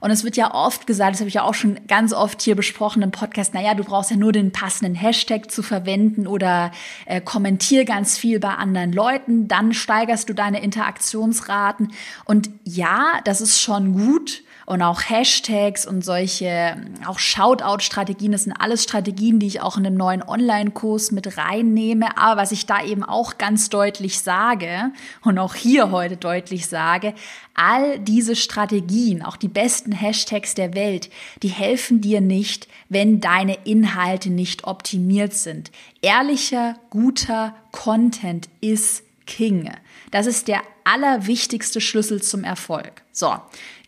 Und 0.00 0.10
es 0.10 0.24
wird 0.24 0.36
ja 0.36 0.54
oft 0.54 0.86
gesagt, 0.86 1.12
das 1.12 1.20
habe 1.20 1.28
ich 1.28 1.34
ja 1.34 1.42
auch 1.42 1.54
schon 1.54 1.78
ganz 1.86 2.14
oft 2.14 2.40
hier 2.40 2.56
besprochen 2.56 3.02
im 3.02 3.10
Podcast, 3.10 3.52
naja, 3.52 3.74
du 3.74 3.84
brauchst 3.84 4.10
ja 4.10 4.16
nur 4.16 4.32
den 4.32 4.50
passenden 4.50 4.94
Hashtag 4.94 5.50
zu 5.50 5.62
verwenden 5.62 6.26
oder 6.26 6.72
äh, 7.04 7.20
kommentier 7.20 7.84
ganz 7.84 8.16
viel 8.16 8.40
bei 8.40 8.54
anderen 8.54 8.92
Leuten, 8.92 9.46
dann 9.46 9.74
steigerst 9.74 10.28
du 10.28 10.34
deine 10.34 10.62
Interaktionsraten. 10.62 11.92
Und 12.24 12.50
ja, 12.64 13.20
das 13.24 13.42
ist 13.42 13.60
schon 13.60 13.92
gut 13.92 14.42
und 14.70 14.82
auch 14.82 15.00
Hashtags 15.02 15.84
und 15.84 16.04
solche, 16.04 16.76
auch 17.04 17.18
Shoutout-Strategien, 17.18 18.30
das 18.30 18.44
sind 18.44 18.52
alles 18.52 18.84
Strategien, 18.84 19.40
die 19.40 19.48
ich 19.48 19.60
auch 19.62 19.76
in 19.76 19.84
einem 19.84 19.96
neuen 19.96 20.22
Online-Kurs 20.22 21.10
mit 21.10 21.36
reinnehme. 21.36 22.16
Aber 22.16 22.40
was 22.40 22.52
ich 22.52 22.66
da 22.66 22.80
eben 22.80 23.02
auch 23.02 23.36
ganz 23.36 23.68
deutlich 23.68 24.20
sage 24.20 24.92
und 25.22 25.40
auch 25.40 25.56
hier 25.56 25.90
heute 25.90 26.16
deutlich 26.16 26.68
sage, 26.68 27.14
all 27.54 27.98
diese 27.98 28.36
Strategien, 28.36 29.24
auch 29.24 29.36
die 29.36 29.48
besten 29.48 29.90
Hashtags 29.90 30.54
der 30.54 30.72
Welt, 30.74 31.10
die 31.42 31.48
helfen 31.48 32.00
dir 32.00 32.20
nicht, 32.20 32.68
wenn 32.88 33.20
deine 33.20 33.58
Inhalte 33.64 34.30
nicht 34.30 34.68
optimiert 34.68 35.34
sind. 35.34 35.72
Ehrlicher, 36.00 36.76
guter 36.90 37.56
Content 37.72 38.48
ist 38.60 39.02
King. 39.26 39.68
Das 40.12 40.26
ist 40.26 40.46
der 40.46 40.62
allerwichtigste 40.84 41.80
Schlüssel 41.80 42.22
zum 42.22 42.44
Erfolg. 42.44 43.02
So, 43.12 43.34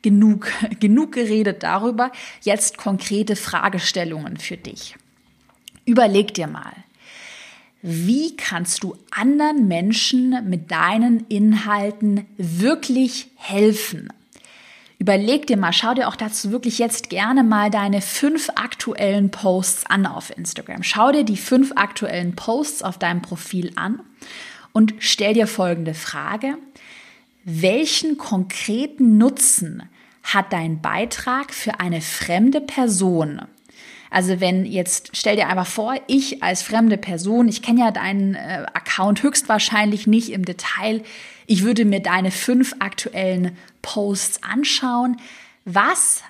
genug, 0.03 0.49
genug 0.81 1.13
geredet 1.13 1.63
darüber. 1.63 2.13
Jetzt 2.43 2.79
konkrete 2.79 3.37
Fragestellungen 3.37 4.37
für 4.37 4.57
dich. 4.57 4.97
Überleg 5.85 6.35
dir 6.35 6.47
mal, 6.47 6.73
wie 7.83 8.37
kannst 8.37 8.85
du 8.85 8.97
anderen 9.11 9.67
Menschen 9.67 10.49
mit 10.49 10.71
deinen 10.71 11.27
Inhalten 11.27 12.27
wirklich 12.37 13.29
helfen? 13.35 14.13
Überleg 15.03 15.49
dir 15.49 15.57
mal, 15.57 15.73
schau 15.73 15.95
dir 15.95 16.07
auch 16.07 16.15
dazu 16.15 16.53
wirklich 16.53 16.79
jetzt 16.79 17.11
gerne 17.11 17.43
mal 17.43 17.71
deine 17.71 18.01
fünf 18.01 18.51
aktuellen 18.55 19.33
Posts 19.33 19.87
an 19.87 20.07
auf 20.07 20.31
Instagram. 20.37 20.85
Schau 20.85 21.11
dir 21.11 21.25
die 21.25 21.37
fünf 21.37 21.73
aktuellen 21.75 22.37
Posts 22.37 22.85
auf 22.85 22.99
deinem 22.99 23.21
Profil 23.21 23.73
an 23.75 24.01
und 24.73 24.95
stell 25.01 25.35
dir 25.35 25.49
folgende 25.49 25.95
Frage. 25.95 26.57
Welchen 27.43 28.17
konkreten 28.17 29.19
Nutzen 29.19 29.83
hat 30.23 30.53
dein 30.53 30.81
Beitrag 30.81 31.53
für 31.53 31.81
eine 31.81 32.01
fremde 32.01 32.61
Person? 32.61 33.43
Also 34.13 34.41
wenn 34.41 34.67
jetzt, 34.67 35.11
stell 35.15 35.37
dir 35.37 35.49
einfach 35.49 35.67
vor, 35.67 35.95
ich 36.07 36.43
als 36.43 36.63
fremde 36.63 36.99
Person, 36.99 37.49
ich 37.49 37.63
kenne 37.63 37.81
ja 37.81 37.91
deinen 37.91 38.35
äh, 38.35 38.67
Account 38.75 39.23
höchstwahrscheinlich 39.23 40.07
nicht 40.07 40.31
im 40.31 40.45
Detail, 40.45 41.03
ich 41.47 41.63
würde 41.63 41.87
mir 41.87 42.01
deine 42.01 42.31
fünf 42.31 42.75
aktuellen 42.79 43.57
Posts 43.81 44.43
anschauen. 44.43 45.17
Was, 45.65 46.23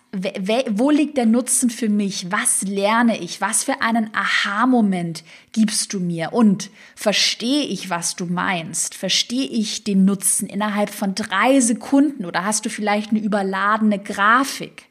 wo 0.70 0.90
liegt 0.90 1.16
der 1.16 1.24
Nutzen 1.24 1.70
für 1.70 1.88
mich? 1.88 2.30
Was 2.30 2.62
lerne 2.62 3.18
ich? 3.18 3.40
Was 3.40 3.64
für 3.64 3.80
einen 3.80 4.10
Aha-Moment 4.14 5.24
gibst 5.52 5.94
du 5.94 6.00
mir? 6.00 6.34
Und 6.34 6.70
verstehe 6.94 7.64
ich, 7.64 7.88
was 7.88 8.14
du 8.14 8.26
meinst? 8.26 8.94
Verstehe 8.94 9.46
ich 9.46 9.84
den 9.84 10.04
Nutzen 10.04 10.48
innerhalb 10.48 10.90
von 10.90 11.14
drei 11.14 11.60
Sekunden? 11.60 12.26
Oder 12.26 12.44
hast 12.44 12.66
du 12.66 12.70
vielleicht 12.70 13.10
eine 13.10 13.20
überladene 13.20 13.98
Grafik? 13.98 14.84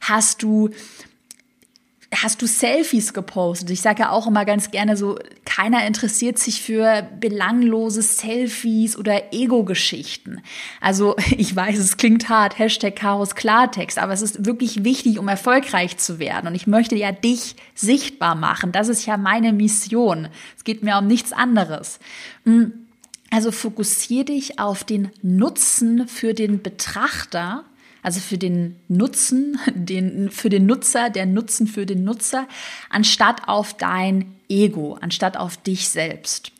Hast 0.00 0.42
du 0.42 0.70
hast 2.22 2.42
du 2.42 2.46
Selfies 2.46 3.12
gepostet? 3.12 3.70
Ich 3.70 3.80
sage 3.80 4.02
ja 4.02 4.10
auch 4.10 4.26
immer 4.26 4.44
ganz 4.44 4.70
gerne 4.70 4.96
so, 4.96 5.18
keiner 5.44 5.86
interessiert 5.86 6.38
sich 6.38 6.62
für 6.62 7.08
belanglose 7.20 8.02
Selfies 8.02 8.96
oder 8.96 9.32
Ego-Geschichten. 9.32 10.42
Also 10.80 11.16
ich 11.36 11.54
weiß, 11.54 11.78
es 11.78 11.96
klingt 11.96 12.28
hart, 12.28 12.58
Hashtag 12.58 12.96
Chaos 12.96 13.34
Klartext, 13.34 13.98
aber 13.98 14.12
es 14.12 14.22
ist 14.22 14.44
wirklich 14.46 14.84
wichtig, 14.84 15.18
um 15.18 15.28
erfolgreich 15.28 15.96
zu 15.96 16.18
werden. 16.18 16.48
Und 16.48 16.54
ich 16.54 16.66
möchte 16.66 16.96
ja 16.96 17.12
dich 17.12 17.56
sichtbar 17.74 18.34
machen. 18.34 18.72
Das 18.72 18.88
ist 18.88 19.06
ja 19.06 19.16
meine 19.16 19.52
Mission. 19.52 20.28
Es 20.56 20.64
geht 20.64 20.82
mir 20.82 20.98
um 20.98 21.06
nichts 21.06 21.32
anderes. 21.32 21.98
Hm, 22.44 22.72
also 23.30 23.50
fokussiere 23.50 24.26
dich 24.26 24.60
auf 24.60 24.84
den 24.84 25.10
Nutzen 25.22 26.06
für 26.06 26.34
den 26.34 26.62
Betrachter 26.62 27.64
also 28.04 28.20
für 28.20 28.38
den 28.38 28.76
Nutzen, 28.86 29.58
den, 29.74 30.30
für 30.30 30.50
den 30.50 30.66
Nutzer, 30.66 31.10
der 31.10 31.26
Nutzen 31.26 31.66
für 31.66 31.86
den 31.86 32.04
Nutzer, 32.04 32.46
anstatt 32.90 33.48
auf 33.48 33.76
dein 33.76 34.36
Ego, 34.48 34.96
anstatt 35.00 35.36
auf 35.36 35.56
dich 35.56 35.88
selbst. 35.88 36.52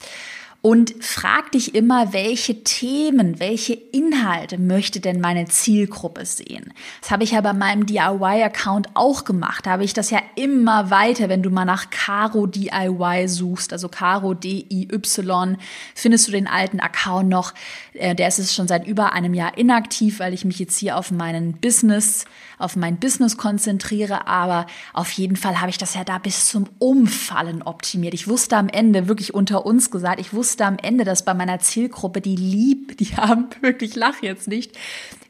Und 0.66 0.94
frag 1.04 1.52
dich 1.52 1.74
immer, 1.74 2.14
welche 2.14 2.64
Themen, 2.64 3.38
welche 3.38 3.74
Inhalte 3.74 4.56
möchte 4.56 4.98
denn 4.98 5.20
meine 5.20 5.44
Zielgruppe 5.44 6.24
sehen? 6.24 6.72
Das 7.02 7.10
habe 7.10 7.22
ich 7.22 7.32
ja 7.32 7.42
bei 7.42 7.52
meinem 7.52 7.84
DIY-Account 7.84 8.88
auch 8.94 9.24
gemacht. 9.26 9.66
Da 9.66 9.72
habe 9.72 9.84
ich 9.84 9.92
das 9.92 10.08
ja 10.08 10.20
immer 10.36 10.88
weiter, 10.88 11.28
wenn 11.28 11.42
du 11.42 11.50
mal 11.50 11.66
nach 11.66 11.90
Caro 11.90 12.46
DIY 12.46 13.28
suchst, 13.28 13.74
also 13.74 13.90
Caro 13.90 14.32
D-I-Y, 14.32 15.58
findest 15.94 16.28
du 16.28 16.32
den 16.32 16.46
alten 16.46 16.80
Account 16.80 17.28
noch. 17.28 17.52
Äh, 17.92 18.14
der 18.14 18.28
ist 18.28 18.38
es 18.38 18.54
schon 18.54 18.66
seit 18.66 18.86
über 18.86 19.12
einem 19.12 19.34
Jahr 19.34 19.58
inaktiv, 19.58 20.18
weil 20.18 20.32
ich 20.32 20.46
mich 20.46 20.58
jetzt 20.58 20.78
hier 20.78 20.96
auf 20.96 21.10
meinen 21.10 21.60
Business 21.60 22.24
auf 22.58 22.76
mein 22.76 22.98
Business 22.98 23.36
konzentriere, 23.36 24.26
aber 24.26 24.66
auf 24.92 25.10
jeden 25.12 25.36
Fall 25.36 25.60
habe 25.60 25.70
ich 25.70 25.78
das 25.78 25.94
ja 25.94 26.04
da 26.04 26.18
bis 26.18 26.46
zum 26.46 26.66
Umfallen 26.78 27.62
optimiert. 27.62 28.14
Ich 28.14 28.28
wusste 28.28 28.56
am 28.56 28.68
Ende, 28.68 29.08
wirklich 29.08 29.34
unter 29.34 29.66
uns 29.66 29.90
gesagt, 29.90 30.20
ich 30.20 30.32
wusste 30.32 30.66
am 30.66 30.76
Ende, 30.80 31.04
dass 31.04 31.24
bei 31.24 31.34
meiner 31.34 31.58
Zielgruppe, 31.58 32.20
die 32.20 32.36
lieb, 32.36 32.96
die 32.98 33.06
haben 33.16 33.46
wirklich, 33.60 33.94
lach 33.94 34.22
jetzt 34.22 34.48
nicht, 34.48 34.76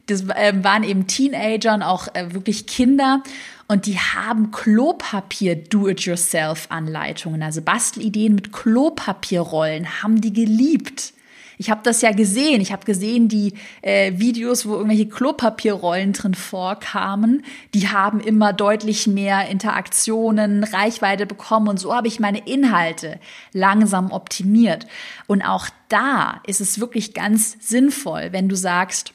das 0.07 0.21
äh, 0.29 0.53
waren 0.63 0.83
eben 0.83 1.07
Teenager 1.07 1.73
und 1.73 1.81
auch 1.81 2.07
äh, 2.13 2.33
wirklich 2.33 2.67
Kinder 2.67 3.23
und 3.67 3.87
die 3.87 3.97
haben 3.97 4.51
Klopapier 4.51 5.55
Do-it-yourself-Anleitungen, 5.55 7.41
also 7.41 7.61
Bastelideen 7.61 8.35
mit 8.35 8.53
Klopapierrollen, 8.53 10.03
haben 10.03 10.21
die 10.21 10.33
geliebt. 10.33 11.13
Ich 11.57 11.69
habe 11.69 11.81
das 11.83 12.01
ja 12.01 12.11
gesehen. 12.11 12.61
Ich 12.61 12.71
habe 12.71 12.85
gesehen, 12.85 13.27
die 13.27 13.53
äh, 13.81 14.13
Videos, 14.17 14.67
wo 14.67 14.73
irgendwelche 14.73 15.07
Klopapierrollen 15.07 16.13
drin 16.13 16.33
vorkamen, 16.33 17.43
die 17.73 17.87
haben 17.87 18.19
immer 18.19 18.53
deutlich 18.53 19.07
mehr 19.07 19.47
Interaktionen, 19.49 20.63
Reichweite 20.63 21.25
bekommen 21.25 21.67
und 21.67 21.79
so 21.79 21.93
habe 21.93 22.07
ich 22.07 22.19
meine 22.19 22.47
Inhalte 22.47 23.19
langsam 23.53 24.11
optimiert. 24.11 24.87
Und 25.27 25.41
auch 25.41 25.67
da 25.89 26.41
ist 26.45 26.61
es 26.61 26.79
wirklich 26.79 27.13
ganz 27.13 27.57
sinnvoll, 27.59 28.29
wenn 28.31 28.49
du 28.49 28.55
sagst, 28.55 29.13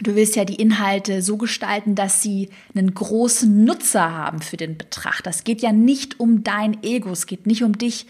Du 0.00 0.14
willst 0.14 0.36
ja 0.36 0.44
die 0.44 0.54
Inhalte 0.54 1.22
so 1.22 1.36
gestalten, 1.36 1.94
dass 1.96 2.22
sie 2.22 2.50
einen 2.74 2.94
großen 2.94 3.64
Nutzer 3.64 4.12
haben 4.12 4.40
für 4.40 4.56
den 4.56 4.78
Betrachter. 4.78 5.30
Es 5.30 5.42
geht 5.42 5.60
ja 5.60 5.72
nicht 5.72 6.20
um 6.20 6.44
dein 6.44 6.82
Ego, 6.84 7.10
es 7.10 7.26
geht 7.26 7.46
nicht 7.46 7.64
um 7.64 7.76
dich. 7.76 8.06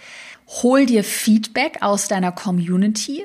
Hol 0.62 0.84
dir 0.84 1.02
Feedback 1.02 1.78
aus 1.80 2.08
deiner 2.08 2.32
Community, 2.32 3.24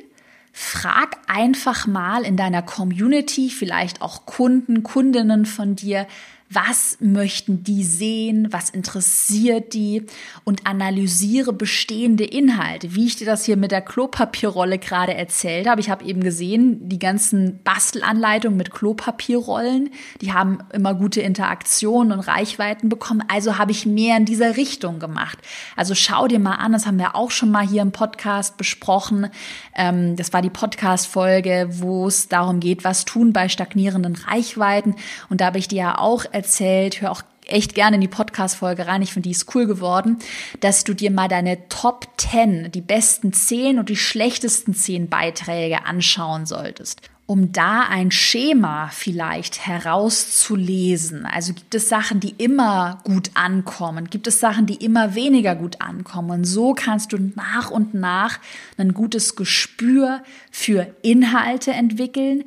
frag 0.56 1.18
einfach 1.28 1.88
mal 1.88 2.24
in 2.24 2.38
deiner 2.38 2.62
Community, 2.62 3.50
vielleicht 3.50 4.02
auch 4.04 4.28
Kunden, 4.28 4.84
Kundinnen 4.84 5.48
von 5.48 5.76
dir, 5.76 6.08
was 6.54 6.98
möchten 7.00 7.64
die 7.64 7.84
sehen, 7.84 8.48
was 8.52 8.70
interessiert 8.70 9.74
die 9.74 10.06
und 10.44 10.66
analysiere 10.68 11.54
bestehende 11.54 12.24
Inhalte, 12.24 12.96
wie 12.96 13.06
ich 13.06 13.16
dir 13.16 13.26
das 13.26 13.46
hier 13.46 13.58
mit 13.58 13.72
der 13.72 13.82
Klopapierrolle 13.82 14.78
gerade 14.78 15.14
erzählt 15.14 15.68
habe. 15.68 15.82
Ich 15.82 15.90
habe 15.90 16.06
eben 16.06 16.24
gesehen, 16.24 16.88
die 16.88 17.00
ganzen 17.00 17.60
Bastelanleitungen 17.64 18.58
mit 18.58 18.72
Klopapierrollen, 18.72 19.90
die 20.22 20.34
haben 20.34 20.60
immer 20.72 20.94
gute 20.94 21.22
Interaktionen 21.22 22.12
und 22.12 22.20
Reichweiten 22.22 22.90
bekommen, 22.90 23.24
also 23.28 23.58
habe 23.58 23.72
ich 23.72 23.86
mehr 23.86 24.18
in 24.18 24.26
dieser 24.26 24.56
Richtung 24.58 25.00
gemacht. 25.00 25.40
Also 25.76 25.96
schau 25.96 26.28
dir 26.28 26.40
mal 26.40 26.56
an, 26.56 26.74
das 26.74 26.86
haben 26.86 27.00
wir 27.00 27.16
auch 27.16 27.32
schon 27.32 27.52
mal 27.52 27.68
hier 27.68 27.82
im 27.82 27.92
Podcast 27.92 28.58
besprochen. 28.58 29.30
Ähm, 29.76 30.16
das 30.16 30.34
war 30.34 30.42
die 30.42 30.50
Podcast-Folge, 30.50 31.70
wo 31.72 32.08
es 32.08 32.28
darum 32.28 32.60
geht, 32.60 32.84
was 32.84 33.06
tun 33.06 33.34
bei 33.34 33.50
stagnierenden 33.50 34.16
Reichweiten 34.16 34.96
und 35.30 35.42
da 35.42 35.46
habe 35.48 35.58
ich 35.58 35.68
dir 35.68 35.78
ja 35.78 35.98
auch 35.98 36.26
erzählt, 36.32 36.43
erzählt, 36.44 37.00
hör 37.00 37.12
auch 37.12 37.22
echt 37.46 37.74
gerne 37.74 37.96
in 37.96 38.02
die 38.02 38.10
Podcast-Folge 38.10 38.86
rein. 38.86 39.02
Ich 39.02 39.14
finde, 39.14 39.28
die 39.30 39.36
ist 39.36 39.56
cool 39.56 39.66
geworden, 39.66 40.20
dass 40.60 40.84
du 40.84 40.94
dir 40.94 41.10
mal 41.10 41.30
deine 41.30 41.70
Top 41.70 42.08
10, 42.18 42.72
die 42.72 42.82
besten 42.82 43.32
10 43.32 43.80
und 43.80 43.88
die 43.88 43.96
schlechtesten 43.96 44.74
10 44.74 45.08
Beiträge 45.08 45.86
anschauen 45.86 46.46
solltest. 46.46 47.02
Um 47.26 47.54
da 47.54 47.84
ein 47.90 48.12
Schema 48.12 48.90
vielleicht 48.90 49.66
herauszulesen. 49.66 51.26
Also 51.26 51.54
gibt 51.54 51.74
es 51.74 51.88
Sachen, 51.88 52.20
die 52.20 52.36
immer 52.38 53.00
gut 53.06 53.32
ankommen? 53.36 54.10
Gibt 54.10 54.28
es 54.28 54.42
Sachen, 54.42 54.66
die 54.66 54.84
immer 54.84 55.16
weniger 55.16 55.56
gut 55.56 55.80
ankommen? 55.80 56.32
Und 56.32 56.44
so 56.44 56.74
kannst 56.74 57.14
du 57.14 57.18
nach 57.36 57.72
und 57.72 57.94
nach 57.94 58.40
ein 58.78 58.94
gutes 58.94 59.38
Gespür 59.38 60.22
für 60.52 60.94
Inhalte 61.02 61.72
entwickeln, 61.72 62.44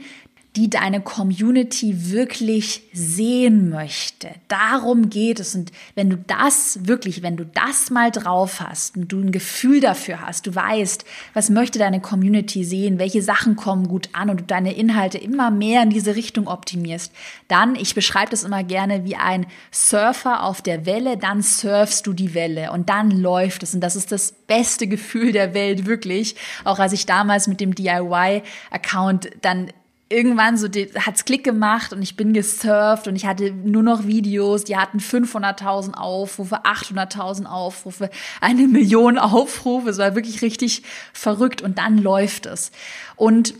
die 0.56 0.70
deine 0.70 1.02
Community 1.02 2.10
wirklich 2.10 2.82
sehen 2.94 3.68
möchte. 3.68 4.30
Darum 4.48 5.10
geht 5.10 5.38
es. 5.38 5.54
Und 5.54 5.70
wenn 5.94 6.08
du 6.08 6.16
das 6.16 6.78
wirklich, 6.82 7.22
wenn 7.22 7.36
du 7.36 7.44
das 7.44 7.90
mal 7.90 8.10
drauf 8.10 8.60
hast 8.60 8.96
und 8.96 9.12
du 9.12 9.20
ein 9.20 9.32
Gefühl 9.32 9.80
dafür 9.80 10.22
hast, 10.22 10.46
du 10.46 10.54
weißt, 10.54 11.04
was 11.34 11.50
möchte 11.50 11.78
deine 11.78 12.00
Community 12.00 12.64
sehen, 12.64 12.98
welche 12.98 13.20
Sachen 13.20 13.56
kommen 13.56 13.86
gut 13.86 14.08
an 14.14 14.30
und 14.30 14.40
du 14.40 14.44
deine 14.44 14.74
Inhalte 14.74 15.18
immer 15.18 15.50
mehr 15.50 15.82
in 15.82 15.90
diese 15.90 16.16
Richtung 16.16 16.46
optimierst, 16.48 17.12
dann, 17.48 17.76
ich 17.76 17.94
beschreibe 17.94 18.30
das 18.30 18.42
immer 18.42 18.64
gerne 18.64 19.04
wie 19.04 19.16
ein 19.16 19.46
Surfer 19.70 20.42
auf 20.42 20.62
der 20.62 20.86
Welle, 20.86 21.18
dann 21.18 21.42
surfst 21.42 22.06
du 22.06 22.14
die 22.14 22.32
Welle 22.32 22.72
und 22.72 22.88
dann 22.88 23.10
läuft 23.10 23.62
es. 23.62 23.74
Und 23.74 23.80
das 23.80 23.94
ist 23.94 24.10
das 24.10 24.32
beste 24.32 24.86
Gefühl 24.86 25.32
der 25.32 25.52
Welt, 25.52 25.84
wirklich. 25.84 26.34
Auch 26.64 26.78
als 26.78 26.94
ich 26.94 27.04
damals 27.04 27.46
mit 27.46 27.60
dem 27.60 27.74
DIY-Account 27.74 29.30
dann 29.42 29.70
irgendwann 30.08 30.56
so 30.56 30.68
hat's 30.68 31.24
Klick 31.24 31.42
gemacht 31.42 31.92
und 31.92 32.00
ich 32.00 32.16
bin 32.16 32.32
gesurft 32.32 33.08
und 33.08 33.16
ich 33.16 33.26
hatte 33.26 33.50
nur 33.50 33.82
noch 33.82 34.06
Videos, 34.06 34.64
die 34.64 34.76
hatten 34.76 34.98
500.000 34.98 35.94
Aufrufe, 35.94 36.64
800.000 36.64 37.46
Aufrufe, 37.46 38.10
eine 38.40 38.68
Million 38.68 39.18
Aufrufe. 39.18 39.90
Es 39.90 39.98
war 39.98 40.14
wirklich 40.14 40.42
richtig 40.42 40.82
verrückt 41.12 41.60
und 41.60 41.78
dann 41.78 41.98
läuft 41.98 42.46
es. 42.46 42.70
Und 43.16 43.54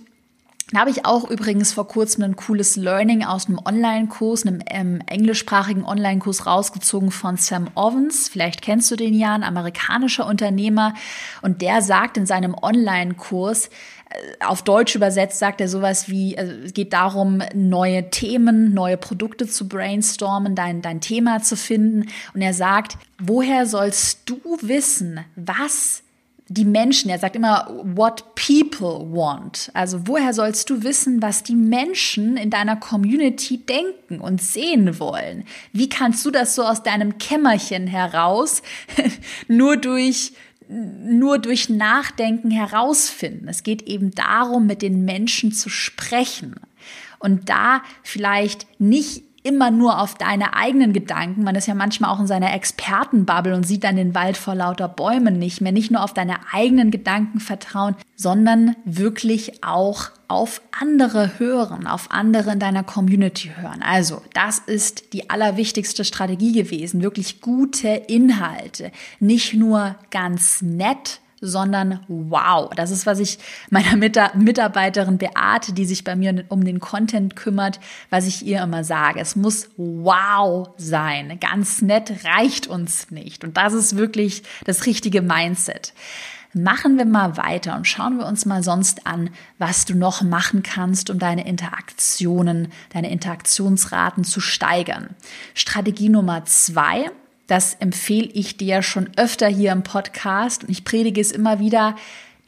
da 0.72 0.80
habe 0.80 0.90
ich 0.90 1.06
auch 1.06 1.30
übrigens 1.30 1.72
vor 1.72 1.86
kurzem 1.86 2.24
ein 2.24 2.34
cooles 2.34 2.74
Learning 2.74 3.24
aus 3.24 3.46
einem 3.46 3.60
Online-Kurs, 3.64 4.44
einem 4.44 4.60
ähm, 4.66 5.00
englischsprachigen 5.06 5.84
Online-Kurs 5.84 6.44
rausgezogen 6.44 7.12
von 7.12 7.36
Sam 7.36 7.68
Ovens. 7.76 8.28
Vielleicht 8.28 8.62
kennst 8.62 8.90
du 8.90 8.96
den 8.96 9.14
ja, 9.14 9.32
ein 9.32 9.44
amerikanischer 9.44 10.26
Unternehmer. 10.26 10.94
Und 11.40 11.62
der 11.62 11.82
sagt 11.82 12.16
in 12.16 12.26
seinem 12.26 12.56
Online-Kurs, 12.60 13.66
äh, 13.66 14.44
auf 14.44 14.62
Deutsch 14.62 14.96
übersetzt 14.96 15.38
sagt 15.38 15.60
er 15.60 15.68
sowas 15.68 16.08
wie, 16.08 16.36
also 16.36 16.52
es 16.64 16.74
geht 16.74 16.92
darum, 16.92 17.42
neue 17.54 18.10
Themen, 18.10 18.74
neue 18.74 18.96
Produkte 18.96 19.46
zu 19.46 19.68
brainstormen, 19.68 20.56
dein, 20.56 20.82
dein 20.82 21.00
Thema 21.00 21.42
zu 21.42 21.56
finden. 21.56 22.08
Und 22.34 22.42
er 22.42 22.54
sagt, 22.54 22.98
woher 23.20 23.66
sollst 23.66 24.28
du 24.28 24.40
wissen, 24.62 25.20
was 25.36 26.02
die 26.48 26.64
Menschen, 26.64 27.10
er 27.10 27.18
sagt 27.18 27.34
immer, 27.34 27.68
what 27.82 28.34
people 28.36 29.04
want. 29.10 29.70
Also 29.74 30.06
woher 30.06 30.32
sollst 30.32 30.70
du 30.70 30.84
wissen, 30.84 31.20
was 31.20 31.42
die 31.42 31.56
Menschen 31.56 32.36
in 32.36 32.50
deiner 32.50 32.76
Community 32.76 33.58
denken 33.58 34.20
und 34.20 34.40
sehen 34.40 35.00
wollen? 35.00 35.44
Wie 35.72 35.88
kannst 35.88 36.24
du 36.24 36.30
das 36.30 36.54
so 36.54 36.62
aus 36.62 36.84
deinem 36.84 37.18
Kämmerchen 37.18 37.88
heraus 37.88 38.62
nur 39.48 39.76
durch 39.76 40.32
nur 40.68 41.38
durch 41.38 41.68
Nachdenken 41.68 42.50
herausfinden. 42.50 43.46
Es 43.46 43.62
geht 43.62 43.82
eben 43.82 44.10
darum, 44.12 44.66
mit 44.66 44.82
den 44.82 45.04
Menschen 45.04 45.52
zu 45.52 45.68
sprechen 45.68 46.56
und 47.20 47.48
da 47.48 47.82
vielleicht 48.02 48.66
nicht 48.80 49.22
immer 49.46 49.70
nur 49.70 50.00
auf 50.00 50.14
deine 50.14 50.54
eigenen 50.54 50.92
Gedanken. 50.92 51.44
Man 51.44 51.54
ist 51.54 51.68
ja 51.68 51.74
manchmal 51.74 52.10
auch 52.10 52.18
in 52.18 52.26
seiner 52.26 52.52
Expertenbubble 52.52 53.54
und 53.54 53.64
sieht 53.64 53.84
dann 53.84 53.96
den 53.96 54.14
Wald 54.14 54.36
vor 54.36 54.56
lauter 54.56 54.88
Bäumen 54.88 55.38
nicht 55.38 55.60
mehr. 55.60 55.70
Nicht 55.70 55.90
nur 55.92 56.02
auf 56.02 56.12
deine 56.12 56.36
eigenen 56.52 56.90
Gedanken 56.90 57.38
vertrauen, 57.38 57.94
sondern 58.16 58.74
wirklich 58.84 59.62
auch 59.62 60.10
auf 60.28 60.60
andere 60.78 61.38
hören, 61.38 61.86
auf 61.86 62.10
andere 62.10 62.52
in 62.52 62.58
deiner 62.58 62.82
Community 62.82 63.52
hören. 63.54 63.82
Also, 63.82 64.22
das 64.34 64.58
ist 64.58 65.12
die 65.12 65.30
allerwichtigste 65.30 66.04
Strategie 66.04 66.52
gewesen. 66.52 67.02
Wirklich 67.02 67.40
gute 67.40 67.88
Inhalte. 67.88 68.90
Nicht 69.20 69.54
nur 69.54 69.94
ganz 70.10 70.62
nett, 70.62 71.20
sondern 71.40 72.00
wow. 72.08 72.70
Das 72.74 72.90
ist, 72.90 73.06
was 73.06 73.18
ich 73.18 73.38
meiner 73.70 73.96
Mitarbeiterin 73.96 75.18
Beate, 75.18 75.72
die 75.72 75.84
sich 75.84 76.04
bei 76.04 76.16
mir 76.16 76.44
um 76.48 76.64
den 76.64 76.80
Content 76.80 77.36
kümmert, 77.36 77.80
was 78.10 78.26
ich 78.26 78.44
ihr 78.44 78.62
immer 78.62 78.84
sage. 78.84 79.20
Es 79.20 79.36
muss 79.36 79.68
wow 79.76 80.68
sein. 80.76 81.38
Ganz 81.40 81.82
nett 81.82 82.24
reicht 82.24 82.66
uns 82.66 83.10
nicht. 83.10 83.44
Und 83.44 83.56
das 83.56 83.72
ist 83.72 83.96
wirklich 83.96 84.42
das 84.64 84.86
richtige 84.86 85.22
Mindset. 85.22 85.92
Machen 86.54 86.96
wir 86.96 87.04
mal 87.04 87.36
weiter 87.36 87.76
und 87.76 87.86
schauen 87.86 88.16
wir 88.16 88.24
uns 88.24 88.46
mal 88.46 88.62
sonst 88.62 89.06
an, 89.06 89.28
was 89.58 89.84
du 89.84 89.94
noch 89.94 90.22
machen 90.22 90.62
kannst, 90.62 91.10
um 91.10 91.18
deine 91.18 91.46
Interaktionen, 91.46 92.72
deine 92.94 93.10
Interaktionsraten 93.10 94.24
zu 94.24 94.40
steigern. 94.40 95.10
Strategie 95.52 96.08
Nummer 96.08 96.46
zwei, 96.46 97.10
das 97.46 97.74
empfehle 97.74 98.28
ich 98.32 98.56
dir 98.56 98.82
schon 98.82 99.10
öfter 99.16 99.48
hier 99.48 99.72
im 99.72 99.82
Podcast 99.82 100.64
und 100.64 100.70
ich 100.70 100.84
predige 100.84 101.20
es 101.20 101.32
immer 101.32 101.58
wieder. 101.58 101.96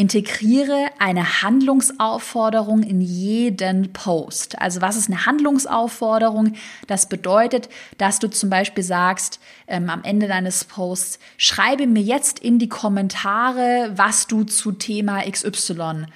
Integriere 0.01 0.87
eine 1.01 1.43
Handlungsaufforderung 1.43 2.85
in 2.85 3.01
jeden 3.01 3.93
Post. 3.93 4.61
Also 4.61 4.81
was 4.81 4.97
ist 4.97 5.09
eine 5.09 5.27
Handlungsaufforderung? 5.27 6.55
Das 6.87 7.09
bedeutet, 7.09 7.69
dass 7.99 8.21
du 8.21 8.29
zum 8.29 8.49
Beispiel 8.49 8.85
sagst 8.85 9.41
ähm, 9.67 9.91
am 9.91 10.05
Ende 10.05 10.29
deines 10.29 10.65
Posts, 10.65 11.19
schreibe 11.37 11.89
mir 11.89 12.03
jetzt 12.03 12.39
in 12.39 12.61
die 12.61 12.69
Kommentare, 12.69 13.91
was 13.97 14.29
du 14.29 14.45
zu 14.45 14.71
Thema 14.71 15.29
XY, 15.29 16.07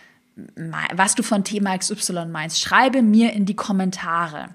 was 0.94 1.16
du 1.16 1.24
von 1.24 1.42
Thema 1.42 1.76
XY 1.76 2.26
meinst. 2.26 2.60
Schreibe 2.60 3.02
mir 3.02 3.32
in 3.32 3.46
die 3.46 3.56
Kommentare. 3.56 4.50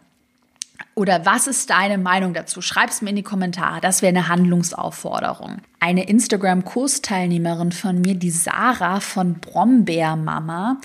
Oder 0.97 1.27
was 1.27 1.45
ist 1.45 1.69
deine 1.69 1.99
Meinung 1.99 2.33
dazu? 2.33 2.59
Schreib 2.59 2.89
es 2.89 3.03
mir 3.03 3.11
in 3.11 3.17
die 3.17 3.21
Kommentare. 3.23 3.79
Das 3.81 4.01
wäre 4.01 4.09
eine 4.09 4.29
Handlungsaufforderung 4.29 5.61
eine 5.79 6.07
Instagram-Kursteilnehmerin 6.07 7.71
von 7.71 8.01
mir, 8.01 8.15
die 8.15 8.31
Sarah 8.31 8.99
von 8.99 9.35
Brombeermama, 9.35 10.81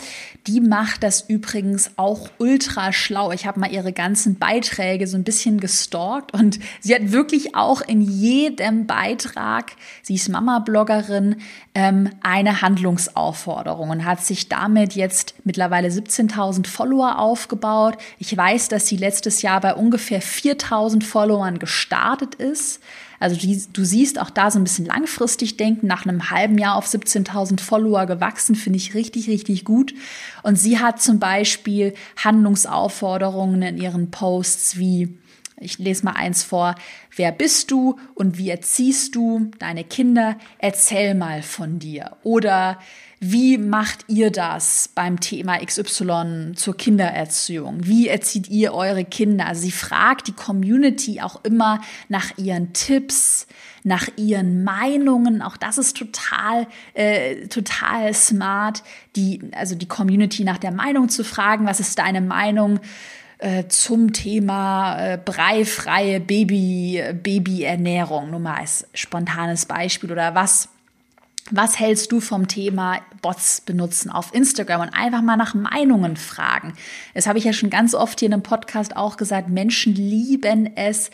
die 0.46 0.60
macht 0.60 1.02
das 1.02 1.22
übrigens 1.22 1.92
auch 1.96 2.28
ultra 2.38 2.92
schlau. 2.92 3.32
Ich 3.32 3.46
habe 3.46 3.60
mal 3.60 3.72
ihre 3.72 3.92
ganzen 3.92 4.38
Beiträge 4.38 5.06
so 5.06 5.16
ein 5.16 5.24
bisschen 5.24 5.60
gestalkt 5.60 6.34
und 6.34 6.58
sie 6.80 6.94
hat 6.94 7.10
wirklich 7.10 7.54
auch 7.54 7.80
in 7.80 8.02
jedem 8.02 8.86
Beitrag, 8.86 9.72
sie 10.02 10.14
ist 10.16 10.28
Mama-Bloggerin, 10.28 11.36
ähm, 11.74 12.10
eine 12.22 12.60
Handlungsaufforderung 12.60 13.90
und 13.90 14.04
hat 14.04 14.22
sich 14.22 14.48
damit 14.48 14.94
jetzt 14.94 15.34
mittlerweile 15.44 15.88
17.000 15.88 16.66
Follower 16.66 17.18
aufgebaut. 17.18 17.96
Ich 18.18 18.36
weiß, 18.36 18.68
dass 18.68 18.88
sie 18.88 18.96
letztes 18.96 19.40
Jahr 19.40 19.60
bei 19.60 19.74
ungefähr 19.74 20.01
4.000 20.02 21.02
Followern 21.02 21.58
gestartet 21.58 22.34
ist. 22.34 22.80
Also 23.20 23.36
die, 23.36 23.62
du 23.72 23.84
siehst 23.84 24.20
auch 24.20 24.30
da 24.30 24.50
so 24.50 24.58
ein 24.58 24.64
bisschen 24.64 24.84
langfristig 24.84 25.56
denken, 25.56 25.86
nach 25.86 26.04
einem 26.04 26.30
halben 26.30 26.58
Jahr 26.58 26.74
auf 26.74 26.86
17.000 26.86 27.60
Follower 27.60 28.06
gewachsen, 28.06 28.56
finde 28.56 28.78
ich 28.78 28.94
richtig, 28.94 29.28
richtig 29.28 29.64
gut. 29.64 29.94
Und 30.42 30.56
sie 30.56 30.80
hat 30.80 31.00
zum 31.00 31.20
Beispiel 31.20 31.94
Handlungsaufforderungen 32.16 33.62
in 33.62 33.78
ihren 33.78 34.10
Posts 34.10 34.76
wie, 34.76 35.16
ich 35.58 35.78
lese 35.78 36.04
mal 36.04 36.12
eins 36.12 36.42
vor, 36.42 36.74
wer 37.14 37.32
bist 37.32 37.70
du 37.70 37.98
und 38.14 38.38
wie 38.38 38.50
erziehst 38.50 39.14
du 39.14 39.50
deine 39.58 39.84
Kinder? 39.84 40.36
Erzähl 40.58 41.14
mal 41.14 41.42
von 41.42 41.78
dir. 41.78 42.16
Oder 42.22 42.78
wie 43.24 43.56
macht 43.56 44.06
ihr 44.08 44.32
das 44.32 44.90
beim 44.92 45.20
Thema 45.20 45.64
XY 45.64 46.54
zur 46.56 46.76
Kindererziehung? 46.76 47.86
Wie 47.86 48.08
erzieht 48.08 48.48
ihr 48.48 48.74
eure 48.74 49.04
Kinder? 49.04 49.46
Also 49.46 49.62
sie 49.62 49.70
fragt 49.70 50.26
die 50.26 50.32
Community 50.32 51.20
auch 51.20 51.44
immer 51.44 51.80
nach 52.08 52.36
ihren 52.36 52.72
Tipps, 52.72 53.46
nach 53.84 54.08
ihren 54.16 54.64
Meinungen. 54.64 55.40
Auch 55.40 55.56
das 55.56 55.78
ist 55.78 55.96
total, 55.96 56.66
äh, 56.94 57.46
total 57.46 58.12
smart, 58.12 58.82
die, 59.14 59.40
also 59.52 59.76
die 59.76 59.86
Community 59.86 60.42
nach 60.42 60.58
der 60.58 60.72
Meinung 60.72 61.08
zu 61.08 61.22
fragen. 61.22 61.64
Was 61.64 61.78
ist 61.78 62.00
deine 62.00 62.22
Meinung? 62.22 62.80
Äh, 63.42 63.66
zum 63.66 64.12
Thema 64.12 64.96
äh, 65.00 65.18
breifreie 65.18 66.20
Baby, 66.20 67.02
Babyernährung, 67.12 68.30
nur 68.30 68.38
mal 68.38 68.54
als 68.54 68.86
spontanes 68.94 69.66
Beispiel 69.66 70.12
oder 70.12 70.36
was 70.36 70.68
was 71.50 71.76
hältst 71.76 72.12
du 72.12 72.20
vom 72.20 72.46
Thema 72.46 73.00
Bots 73.20 73.60
benutzen 73.60 74.12
auf 74.12 74.32
Instagram 74.32 74.82
und 74.82 74.90
einfach 74.90 75.22
mal 75.22 75.36
nach 75.36 75.54
Meinungen 75.54 76.16
fragen? 76.16 76.74
Das 77.14 77.26
habe 77.26 77.36
ich 77.38 77.44
ja 77.44 77.52
schon 77.52 77.68
ganz 77.68 77.94
oft 77.94 78.20
hier 78.20 78.26
in 78.26 78.32
einem 78.32 78.44
Podcast 78.44 78.96
auch 78.96 79.16
gesagt. 79.16 79.48
Menschen 79.48 79.92
lieben 79.92 80.76
es, 80.76 81.10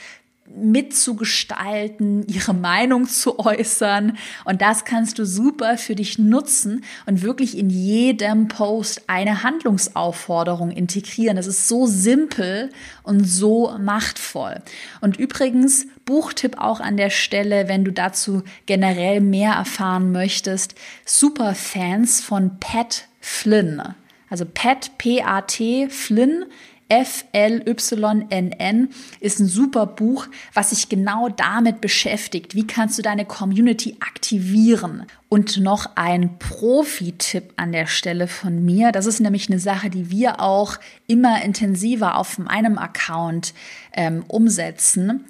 mitzugestalten, 0.57 2.27
ihre 2.27 2.55
Meinung 2.55 3.07
zu 3.07 3.39
äußern. 3.39 4.17
Und 4.45 4.63
das 4.63 4.85
kannst 4.85 5.19
du 5.19 5.27
super 5.27 5.79
für 5.79 5.95
dich 5.95 6.19
nutzen 6.19 6.85
und 7.07 7.23
wirklich 7.23 7.57
in 7.57 7.71
jedem 7.71 8.49
Post 8.49 9.03
eine 9.07 9.43
Handlungsaufforderung 9.43 10.71
integrieren. 10.71 11.37
Das 11.37 11.47
ist 11.47 11.69
so 11.69 11.87
simpel 11.87 12.71
und 13.03 13.25
so 13.25 13.77
machtvoll. 13.79 14.63
Und 15.01 15.17
übrigens, 15.19 15.87
Buchtipp 16.05 16.59
auch 16.59 16.81
an 16.81 16.97
der 16.97 17.11
Stelle, 17.11 17.69
wenn 17.69 17.85
du 17.85 17.93
dazu 17.93 18.43
generell 18.67 19.21
mehr 19.21 19.53
erfahren 19.53 20.13
möchtest, 20.13 20.75
super 21.05 21.55
Fans 21.55 22.21
von 22.21 22.59
Pat 22.59 23.09
Flynn. 23.21 23.83
Also 24.31 24.45
Pat, 24.45 24.97
P-A-T, 24.99 25.89
Flynn, 25.91 26.45
FLYNN 26.91 28.89
ist 29.21 29.41
ein 29.41 29.47
super 29.47 29.87
Buch, 29.87 30.27
was 30.55 30.71
sich 30.71 30.89
genau 30.89 31.29
damit 31.29 31.81
beschäftigt. 31.81 32.55
Wie 32.55 32.67
kannst 32.67 32.99
du 32.99 33.03
deine 33.03 33.27
Community 33.27 33.97
aktivieren? 34.01 35.05
Und 35.29 35.59
noch 35.59 35.91
ein 35.97 36.39
Profi-Tipp 36.39 37.53
an 37.57 37.73
der 37.73 37.87
Stelle 37.87 38.29
von 38.29 38.65
mir. 38.65 38.93
Das 38.93 39.05
ist 39.05 39.21
nämlich 39.21 39.51
eine 39.51 39.59
Sache, 39.59 39.91
die 39.91 40.11
wir 40.11 40.41
auch 40.41 40.79
immer 41.07 41.43
intensiver 41.43 42.17
auf 42.17 42.39
meinem 42.39 42.79
Account 42.79 43.53
ähm, 43.93 44.25
umsetzen 44.27 45.27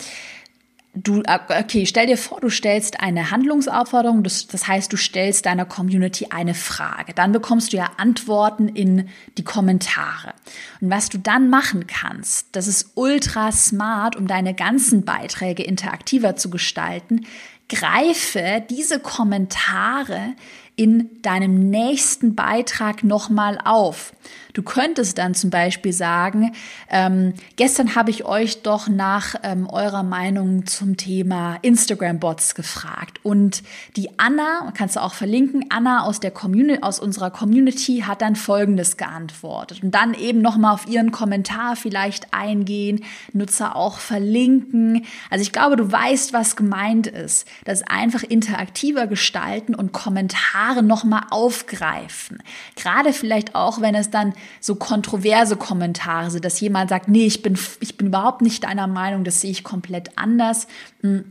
du, 1.02 1.22
äh, 1.22 1.38
okay, 1.60 1.86
stell 1.86 2.06
dir 2.06 2.18
vor, 2.18 2.40
du 2.40 2.50
stellst 2.50 3.00
eine 3.00 3.30
Handlungsaufforderung, 3.30 4.22
das, 4.22 4.46
das 4.46 4.66
heißt, 4.66 4.92
du 4.92 4.96
stellst 4.96 5.46
deiner 5.46 5.64
Community 5.64 6.28
eine 6.30 6.54
Frage. 6.54 7.14
Dann 7.14 7.32
bekommst 7.32 7.72
du 7.72 7.76
ja 7.76 7.90
Antworten 7.96 8.68
in 8.68 9.08
die 9.36 9.44
Kommentare. 9.44 10.34
Und 10.80 10.90
was 10.90 11.08
du 11.08 11.18
dann 11.18 11.50
machen 11.50 11.86
kannst, 11.86 12.48
das 12.52 12.66
ist 12.66 12.92
ultra 12.94 13.52
smart, 13.52 14.16
um 14.16 14.26
deine 14.26 14.54
ganzen 14.54 15.04
Beiträge 15.04 15.62
interaktiver 15.62 16.36
zu 16.36 16.50
gestalten. 16.50 17.26
Greife 17.68 18.64
diese 18.70 18.98
Kommentare 18.98 20.34
in 20.78 21.10
deinem 21.22 21.70
nächsten 21.70 22.36
Beitrag 22.36 23.02
nochmal 23.02 23.58
auf. 23.64 24.12
Du 24.54 24.62
könntest 24.62 25.18
dann 25.18 25.34
zum 25.34 25.50
Beispiel 25.50 25.92
sagen, 25.92 26.52
ähm, 26.90 27.34
gestern 27.56 27.94
habe 27.94 28.10
ich 28.10 28.24
euch 28.24 28.62
doch 28.62 28.88
nach 28.88 29.34
ähm, 29.42 29.68
eurer 29.68 30.02
Meinung 30.02 30.66
zum 30.66 30.96
Thema 30.96 31.58
Instagram-Bots 31.62 32.54
gefragt. 32.54 33.20
Und 33.22 33.62
die 33.96 34.18
Anna, 34.18 34.72
kannst 34.76 34.96
du 34.96 35.02
auch 35.02 35.14
verlinken, 35.14 35.66
Anna 35.68 36.02
aus 36.02 36.20
der 36.20 36.30
Community, 36.30 36.82
aus 36.82 36.98
unserer 36.98 37.30
Community 37.30 38.04
hat 38.06 38.22
dann 38.22 38.36
Folgendes 38.36 38.96
geantwortet. 38.96 39.82
Und 39.82 39.94
dann 39.94 40.14
eben 40.14 40.42
nochmal 40.42 40.74
auf 40.74 40.88
ihren 40.88 41.12
Kommentar 41.12 41.76
vielleicht 41.76 42.32
eingehen, 42.34 43.04
Nutzer 43.32 43.76
auch 43.76 43.98
verlinken. 43.98 45.04
Also 45.30 45.42
ich 45.42 45.52
glaube, 45.52 45.76
du 45.76 45.90
weißt, 45.90 46.32
was 46.32 46.56
gemeint 46.56 47.06
ist. 47.06 47.46
Das 47.64 47.82
einfach 47.82 48.22
interaktiver 48.22 49.06
gestalten 49.06 49.74
und 49.74 49.92
Kommentare 49.92 50.67
nochmal 50.76 51.22
aufgreifen. 51.30 52.42
Gerade 52.76 53.12
vielleicht 53.12 53.54
auch, 53.54 53.80
wenn 53.80 53.94
es 53.94 54.10
dann 54.10 54.34
so 54.60 54.74
kontroverse 54.74 55.56
Kommentare 55.56 56.30
sind, 56.30 56.44
dass 56.44 56.60
jemand 56.60 56.90
sagt, 56.90 57.08
nee, 57.08 57.26
ich 57.26 57.42
bin, 57.42 57.58
ich 57.80 57.96
bin 57.96 58.08
überhaupt 58.08 58.42
nicht 58.42 58.64
deiner 58.64 58.86
Meinung, 58.86 59.24
das 59.24 59.40
sehe 59.40 59.50
ich 59.50 59.64
komplett 59.64 60.16
anders. 60.16 60.66
Hm, 61.02 61.24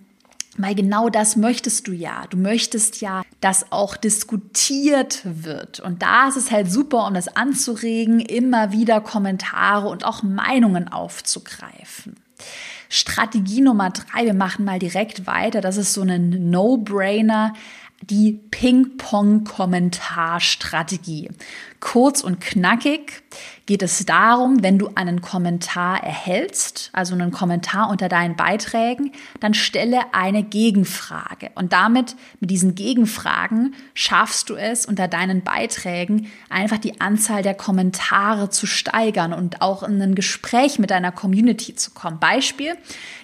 weil 0.58 0.74
genau 0.74 1.10
das 1.10 1.36
möchtest 1.36 1.88
du 1.88 1.92
ja. 1.92 2.26
Du 2.30 2.38
möchtest 2.38 3.00
ja, 3.00 3.22
dass 3.42 3.72
auch 3.72 3.96
diskutiert 3.96 5.22
wird. 5.24 5.80
Und 5.80 6.02
da 6.02 6.28
ist 6.28 6.36
es 6.36 6.52
halt 6.52 6.72
super, 6.72 7.06
um 7.06 7.14
das 7.14 7.28
anzuregen, 7.36 8.20
immer 8.20 8.72
wieder 8.72 9.00
Kommentare 9.00 9.88
und 9.88 10.04
auch 10.04 10.24
Meinungen 10.24 10.88
aufzugreifen. 10.88 12.16
Strategie 12.90 13.62
Nummer 13.62 13.92
drei, 13.92 14.26
wir 14.26 14.34
machen 14.34 14.66
mal 14.66 14.80
direkt 14.80 15.28
weiter. 15.28 15.62
Das 15.62 15.78
ist 15.78 15.94
so 15.94 16.02
ein 16.02 16.50
No-Brainer 16.50 17.54
die 18.02 18.34
Ping-Pong-Kommentarstrategie. 18.52 21.30
Kurz 21.80 22.22
und 22.22 22.42
knackig 22.42 23.22
geht 23.68 23.84
es 23.84 24.04
darum, 24.06 24.64
wenn 24.64 24.80
du 24.80 24.90
einen 24.96 25.22
Kommentar 25.22 26.02
erhältst, 26.04 26.90
also 26.94 27.14
einen 27.14 27.32
Kommentar 27.32 27.90
unter 27.90 28.10
deinen 28.10 28.36
Beiträgen, 28.36 29.12
dann 29.42 29.54
stelle 29.54 30.14
eine 30.14 30.42
Gegenfrage. 30.42 31.52
Und 31.54 31.74
damit, 31.74 32.16
mit 32.40 32.50
diesen 32.50 32.74
Gegenfragen, 32.74 33.76
schaffst 33.94 34.50
du 34.50 34.56
es 34.56 34.86
unter 34.86 35.08
deinen 35.08 35.44
Beiträgen 35.44 36.32
einfach 36.50 36.78
die 36.80 37.00
Anzahl 37.00 37.44
der 37.44 37.54
Kommentare 37.54 38.50
zu 38.50 38.66
steigern 38.66 39.34
und 39.34 39.62
auch 39.62 39.84
in 39.84 40.02
ein 40.02 40.16
Gespräch 40.16 40.80
mit 40.80 40.90
deiner 40.90 41.12
Community 41.12 41.76
zu 41.76 41.92
kommen. 41.92 42.20
Beispiel, 42.20 42.76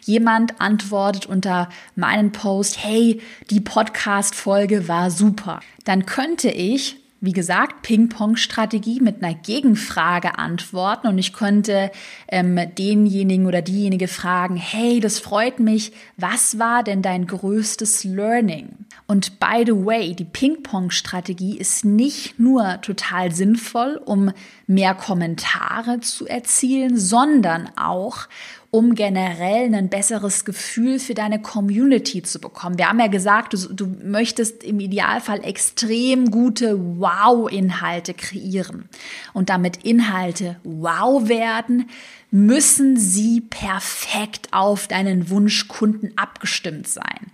jemand 0.02 0.62
antwortet 0.62 1.26
unter 1.26 1.70
meinen 1.96 2.32
Post, 2.32 2.84
hey, 2.84 3.22
die 3.50 3.62
Podcast-Folge 3.62 4.88
war 4.88 5.10
super. 5.10 5.62
Dann 5.86 6.06
könnte 6.06 6.50
ich 6.50 7.03
wie 7.23 7.31
gesagt, 7.31 7.83
Ping-Pong-Strategie 7.83 8.99
mit 8.99 9.23
einer 9.23 9.33
Gegenfrage 9.33 10.38
antworten 10.38 11.07
und 11.07 11.17
ich 11.17 11.31
könnte 11.31 11.89
ähm, 12.27 12.59
denjenigen 12.77 13.45
oder 13.45 13.62
diejenige 13.62 14.09
fragen, 14.09 14.57
hey, 14.57 14.99
das 14.99 15.19
freut 15.19 15.62
mich, 15.62 15.93
was 16.17 16.59
war 16.59 16.83
denn 16.83 17.01
dein 17.01 17.25
größtes 17.25 18.03
Learning? 18.03 18.75
Und 19.07 19.39
by 19.39 19.63
the 19.65 19.71
way, 19.71 20.13
die 20.13 20.25
Ping-Pong-Strategie 20.25 21.57
ist 21.57 21.86
nicht 21.86 22.39
nur 22.39 22.81
total 22.81 23.31
sinnvoll, 23.31 24.01
um 24.03 24.33
mehr 24.67 24.93
Kommentare 24.93 26.01
zu 26.01 26.27
erzielen, 26.27 26.97
sondern 26.97 27.69
auch, 27.77 28.27
um 28.73 28.95
generell 28.95 29.71
ein 29.75 29.88
besseres 29.88 30.45
Gefühl 30.45 30.97
für 30.97 31.13
deine 31.13 31.39
Community 31.39 32.23
zu 32.23 32.39
bekommen. 32.39 32.79
Wir 32.79 32.89
haben 32.89 32.99
ja 32.99 33.05
gesagt, 33.05 33.53
du, 33.53 33.71
du 33.71 33.86
möchtest 33.86 34.63
im 34.63 34.79
Idealfall 34.79 35.45
extrem 35.45 36.31
gute 36.31 36.79
Wow-Inhalte 36.99 38.15
kreieren. 38.15 38.89
Und 39.31 39.49
damit 39.49 39.86
Inhalte 39.86 40.55
wow 40.63 41.29
werden, 41.29 41.88
müssen 42.31 42.97
sie 42.97 43.41
perfekt 43.41 44.47
auf 44.49 44.88
deinen 44.88 45.29
Wunschkunden 45.29 46.13
abgestimmt 46.15 46.88
sein. 46.88 47.31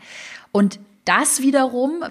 Und 0.52 0.82
das 1.10 1.41
wiederum, 1.41 2.04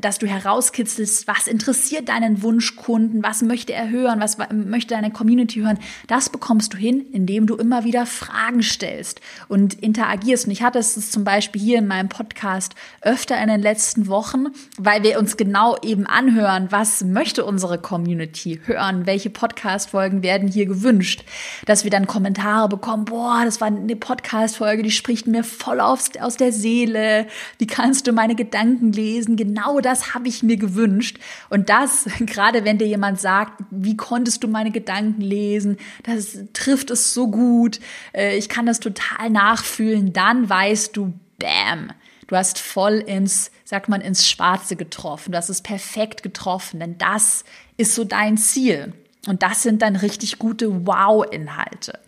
dass 0.00 0.18
du 0.18 0.28
herauskitzelst, 0.28 1.26
was 1.26 1.48
interessiert 1.48 2.08
deinen 2.08 2.40
Wunschkunden, 2.40 3.20
was 3.24 3.42
möchte 3.42 3.72
er 3.72 3.90
hören, 3.90 4.20
was 4.20 4.38
möchte 4.52 4.94
deine 4.94 5.10
Community 5.10 5.58
hören, 5.58 5.80
das 6.06 6.28
bekommst 6.28 6.72
du 6.72 6.76
hin, 6.76 7.04
indem 7.12 7.48
du 7.48 7.56
immer 7.56 7.82
wieder 7.82 8.06
Fragen 8.06 8.62
stellst 8.62 9.20
und 9.48 9.74
interagierst. 9.74 10.46
Und 10.46 10.52
ich 10.52 10.62
hatte 10.62 10.78
es 10.78 11.10
zum 11.10 11.24
Beispiel 11.24 11.60
hier 11.60 11.78
in 11.78 11.88
meinem 11.88 12.08
Podcast 12.08 12.76
öfter 13.00 13.42
in 13.42 13.48
den 13.48 13.60
letzten 13.60 14.06
Wochen, 14.06 14.46
weil 14.78 15.02
wir 15.02 15.18
uns 15.18 15.36
genau 15.36 15.76
eben 15.82 16.06
anhören, 16.06 16.68
was 16.70 17.02
möchte 17.02 17.44
unsere 17.44 17.78
Community 17.78 18.60
hören, 18.66 19.04
welche 19.04 19.30
Podcast-Folgen 19.30 20.22
werden 20.22 20.46
hier 20.46 20.66
gewünscht, 20.66 21.24
dass 21.66 21.82
wir 21.82 21.90
dann 21.90 22.06
Kommentare 22.06 22.68
bekommen, 22.68 23.04
boah, 23.04 23.42
das 23.44 23.60
war 23.60 23.66
eine 23.66 23.96
Podcast-Folge, 23.96 24.84
die 24.84 24.92
spricht 24.92 25.26
mir 25.26 25.42
voll 25.42 25.80
aus, 25.80 26.10
der 26.38 26.52
Seele, 26.52 27.26
wie 27.58 27.66
kannst 27.66 28.06
du 28.06 28.12
meine 28.12 28.43
Gedanken 28.44 28.92
lesen. 28.92 29.36
Genau 29.36 29.80
das 29.80 30.14
habe 30.14 30.28
ich 30.28 30.42
mir 30.42 30.56
gewünscht. 30.56 31.18
Und 31.50 31.68
das, 31.68 32.06
gerade 32.20 32.64
wenn 32.64 32.78
dir 32.78 32.86
jemand 32.86 33.20
sagt, 33.20 33.62
wie 33.70 33.96
konntest 33.96 34.42
du 34.44 34.48
meine 34.48 34.70
Gedanken 34.70 35.20
lesen, 35.20 35.78
das 36.02 36.38
trifft 36.52 36.90
es 36.90 37.14
so 37.14 37.28
gut, 37.28 37.80
äh, 38.12 38.36
ich 38.36 38.48
kann 38.48 38.66
das 38.66 38.80
total 38.80 39.30
nachfühlen, 39.30 40.12
dann 40.12 40.48
weißt 40.48 40.96
du, 40.96 41.12
bam, 41.38 41.92
du 42.26 42.36
hast 42.36 42.58
voll 42.58 42.94
ins, 42.94 43.50
sagt 43.64 43.88
man, 43.88 44.00
ins 44.00 44.28
Schwarze 44.28 44.76
getroffen. 44.76 45.32
Du 45.32 45.38
hast 45.38 45.48
es 45.48 45.62
perfekt 45.62 46.22
getroffen, 46.22 46.80
denn 46.80 46.98
das 46.98 47.44
ist 47.76 47.94
so 47.94 48.04
dein 48.04 48.36
Ziel. 48.36 48.92
Und 49.26 49.42
das 49.42 49.62
sind 49.62 49.82
dann 49.82 49.96
richtig 49.96 50.38
gute 50.38 50.86
Wow-Inhalte. 50.86 51.98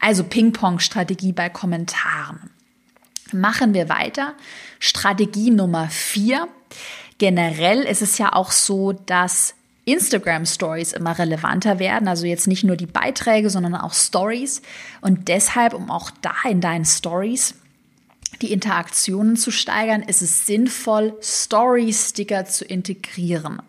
Also 0.00 0.24
Ping-Pong-Strategie 0.24 1.32
bei 1.32 1.48
Kommentaren. 1.48 2.50
Machen 3.34 3.74
wir 3.74 3.88
weiter. 3.88 4.34
Strategie 4.78 5.50
Nummer 5.50 5.88
vier. 5.88 6.48
Generell 7.18 7.82
ist 7.82 8.00
es 8.00 8.16
ja 8.18 8.32
auch 8.32 8.52
so, 8.52 8.92
dass 8.92 9.54
Instagram 9.84 10.46
Stories 10.46 10.92
immer 10.92 11.18
relevanter 11.18 11.78
werden, 11.78 12.08
also 12.08 12.26
jetzt 12.26 12.46
nicht 12.46 12.64
nur 12.64 12.76
die 12.76 12.86
Beiträge, 12.86 13.50
sondern 13.50 13.74
auch 13.74 13.92
Stories. 13.92 14.62
Und 15.00 15.28
deshalb, 15.28 15.74
um 15.74 15.90
auch 15.90 16.10
da 16.22 16.34
in 16.48 16.60
deinen 16.60 16.84
Stories 16.84 17.54
die 18.40 18.52
Interaktionen 18.52 19.36
zu 19.36 19.50
steigern, 19.50 20.02
ist 20.02 20.22
es 20.22 20.46
sinnvoll, 20.46 21.16
Story-Sticker 21.20 22.46
zu 22.46 22.64
integrieren. 22.64 23.62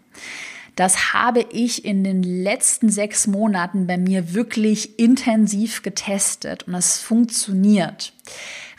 Das 0.75 1.13
habe 1.13 1.45
ich 1.51 1.85
in 1.85 2.03
den 2.03 2.21
letzten 2.21 2.89
sechs 2.89 3.27
Monaten 3.27 3.87
bei 3.87 3.97
mir 3.97 4.33
wirklich 4.33 4.99
intensiv 4.99 5.81
getestet 5.83 6.63
und 6.63 6.75
es 6.75 6.99
funktioniert. 6.99 8.13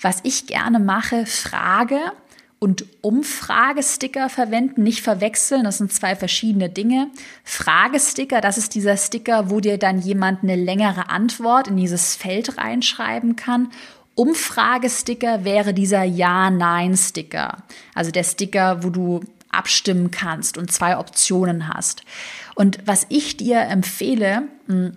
Was 0.00 0.20
ich 0.22 0.46
gerne 0.46 0.78
mache, 0.78 1.26
Frage 1.26 1.98
und 2.58 2.86
Umfragesticker 3.02 4.28
verwenden, 4.28 4.82
nicht 4.82 5.02
verwechseln, 5.02 5.64
das 5.64 5.78
sind 5.78 5.92
zwei 5.92 6.16
verschiedene 6.16 6.70
Dinge. 6.70 7.10
Fragesticker, 7.44 8.40
das 8.40 8.58
ist 8.58 8.74
dieser 8.74 8.96
Sticker, 8.96 9.50
wo 9.50 9.60
dir 9.60 9.78
dann 9.78 10.00
jemand 10.00 10.42
eine 10.42 10.56
längere 10.56 11.10
Antwort 11.10 11.68
in 11.68 11.76
dieses 11.76 12.16
Feld 12.16 12.58
reinschreiben 12.58 13.36
kann. 13.36 13.70
Umfragesticker 14.14 15.44
wäre 15.44 15.74
dieser 15.74 16.02
Ja-Nein-Sticker, 16.02 17.58
also 17.94 18.10
der 18.10 18.24
Sticker, 18.24 18.82
wo 18.82 18.88
du 18.88 19.20
abstimmen 19.50 20.10
kannst 20.10 20.56
und 20.56 20.72
zwei 20.72 20.96
Optionen 20.98 21.68
hast. 21.68 22.02
Und 22.54 22.78
was 22.86 23.06
ich 23.10 23.36
dir 23.36 23.60
empfehle, 23.60 24.48
hm, 24.66 24.96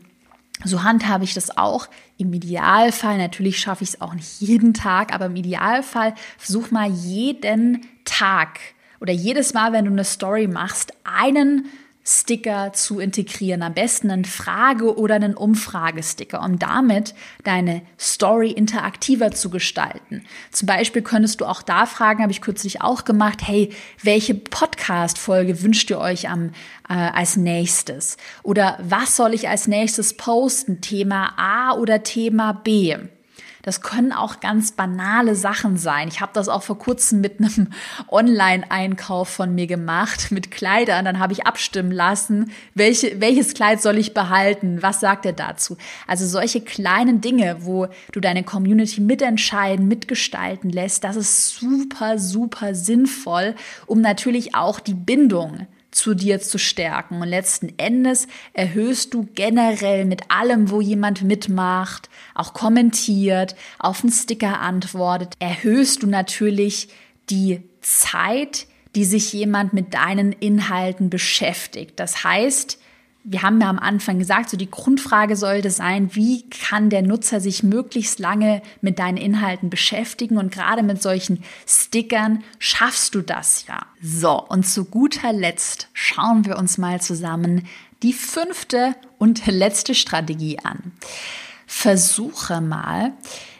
so 0.64 0.84
handhabe 0.84 1.24
ich 1.24 1.34
das 1.34 1.58
auch. 1.58 1.88
Im 2.20 2.34
Idealfall, 2.34 3.18
natürlich 3.18 3.60
schaffe 3.60 3.86
ich 3.86 3.92
es 3.92 4.02
auch 4.02 4.14
nicht 4.14 4.42
jeden 4.42 4.74
Tag, 4.74 5.14
aber 5.14 5.28
im 5.28 5.38
Idealfall 5.38 6.14
versuch 6.38 6.70
mal 6.70 6.92
jeden 6.92 7.88
Tag 8.04 8.60
oder 9.00 9.14
jedes 9.14 9.54
Mal, 9.54 9.72
wenn 9.72 9.86
du 9.86 9.92
eine 9.92 10.04
Story 10.04 10.46
machst, 10.46 10.92
einen 11.06 11.68
Sticker 12.12 12.74
zu 12.74 13.00
integrieren. 13.00 13.62
Am 13.62 13.76
besten 13.76 14.10
einen 14.10 14.26
Frage- 14.26 14.98
oder 14.98 15.16
einen 15.16 15.36
Umfragesticker, 15.36 16.42
um 16.42 16.58
damit 16.58 17.14
deine 17.44 17.84
Story 18.00 18.50
interaktiver 18.50 19.30
zu 19.30 19.52
gestalten. 19.52 20.24
Zum 20.52 20.66
Beispiel 20.66 21.04
könntest 21.04 21.40
du 21.40 21.46
auch 21.46 21.62
da 21.62 21.86
fragen, 21.86 22.24
habe 22.24 22.32
ich 22.32 22.42
kürzlich 22.42 22.82
auch 22.82 23.06
gemacht, 23.06 23.42
hey, 23.46 23.70
welche 24.02 24.34
Podcast-Folge 24.34 25.62
wünscht 25.62 25.92
ihr 25.92 26.00
euch 26.00 26.30
am, 26.30 26.50
äh, 26.90 26.94
als 26.94 27.38
nächstes? 27.38 28.18
Oder 28.42 28.80
was 28.82 29.16
soll 29.16 29.36
ich 29.36 29.48
als 29.48 29.68
nächstes 29.68 30.18
posten? 30.18 30.82
Thema 30.82 31.34
A 31.38 31.74
oder 31.74 32.02
Thema 32.02 32.54
B? 32.54 32.98
Das 33.62 33.82
können 33.82 34.12
auch 34.12 34.40
ganz 34.40 34.72
banale 34.72 35.36
Sachen 35.36 35.78
sein. 35.78 36.08
Ich 36.08 36.22
habe 36.22 36.32
das 36.34 36.50
auch 36.50 36.64
vor 36.64 36.78
kurzem 36.78 37.22
mit 37.22 37.40
einem 37.40 37.72
Online-Einkauf 38.08 39.30
von 39.30 39.54
mir 39.54 39.68
gemacht, 39.68 40.32
mit 40.32 40.52
Kleidern. 40.52 41.06
Dann 41.06 41.20
habe 41.20 41.34
ich 41.34 41.46
abstimmen 41.46 41.92
lassen, 41.92 42.52
welche, 42.74 43.20
welches 43.20 43.54
Kleid 43.54 43.82
soll 43.82 43.98
ich 43.98 44.14
behalten? 44.14 44.82
Was 44.82 45.00
sagt 45.00 45.26
er 45.26 45.34
dazu? 45.34 45.78
Also 46.08 46.26
solche 46.26 46.62
kleinen 46.62 47.22
Dinge, 47.22 47.58
wo 47.62 47.88
du 48.12 48.20
deine 48.20 48.44
Community 48.44 49.02
mitentscheiden, 49.02 49.88
mitgestalten 49.88 50.70
lässt, 50.70 51.04
das 51.04 51.16
ist 51.16 51.56
super, 51.56 52.18
super 52.18 52.76
sinnvoll, 52.76 53.56
um 53.86 54.02
natürlich 54.02 54.56
auch 54.56 54.80
die 54.80 54.94
Bindung 54.94 55.68
zu 55.92 56.14
dir 56.14 56.40
zu 56.40 56.58
stärken. 56.58 57.22
Und 57.22 57.28
letzten 57.28 57.74
Endes 57.78 58.28
erhöhst 58.54 59.14
du 59.14 59.28
generell 59.34 60.06
mit 60.06 60.30
allem, 60.30 60.70
wo 60.70 60.82
jemand 60.82 61.24
mitmacht, 61.24 62.10
auch 62.36 62.54
kommentiert, 62.54 63.56
auf 63.80 64.04
einen 64.04 64.12
Sticker 64.12 64.60
antwortet, 64.60 65.34
erhöhst 65.40 66.04
du 66.04 66.08
natürlich 66.08 66.90
die 67.30 67.62
Zeit, 67.82 68.68
die 68.96 69.06
sich 69.06 69.34
jemand 69.34 69.74
mit 69.74 69.94
deinen 69.94 70.32
Inhalten 70.32 71.10
beschäftigt. 71.10 72.00
Das 72.00 72.24
heißt, 72.24 72.80
wir 73.32 73.44
haben 73.44 73.62
ja 73.62 73.70
am 73.70 73.78
Anfang 73.78 74.18
gesagt, 74.18 74.50
so 74.50 74.58
die 74.58 74.72
Grundfrage 74.72 75.36
sollte 75.36 75.70
sein, 75.70 76.16
wie 76.16 76.50
kann 76.50 76.90
der 76.90 77.04
Nutzer 77.04 77.40
sich 77.40 77.62
möglichst 77.62 78.18
lange 78.18 78.64
mit 78.82 78.98
deinen 78.98 79.18
Inhalten 79.18 79.70
beschäftigen 79.70 80.40
und 80.40 80.52
gerade 80.52 80.82
mit 80.82 81.00
solchen 81.00 81.44
Stickern 81.68 82.44
schaffst 82.58 83.14
du 83.14 83.22
das 83.22 83.68
ja. 83.68 83.86
So, 84.02 84.44
und 84.48 84.64
zu 84.68 84.86
guter 84.86 85.32
Letzt 85.32 85.90
schauen 85.94 86.44
wir 86.46 86.58
uns 86.58 86.80
mal 86.80 87.02
zusammen 87.02 87.68
die 88.02 88.14
fünfte 88.14 88.96
und 89.20 89.46
letzte 89.46 89.94
Strategie 89.94 90.58
an. 90.64 90.92
Versuche 91.68 92.62
mal 92.62 93.14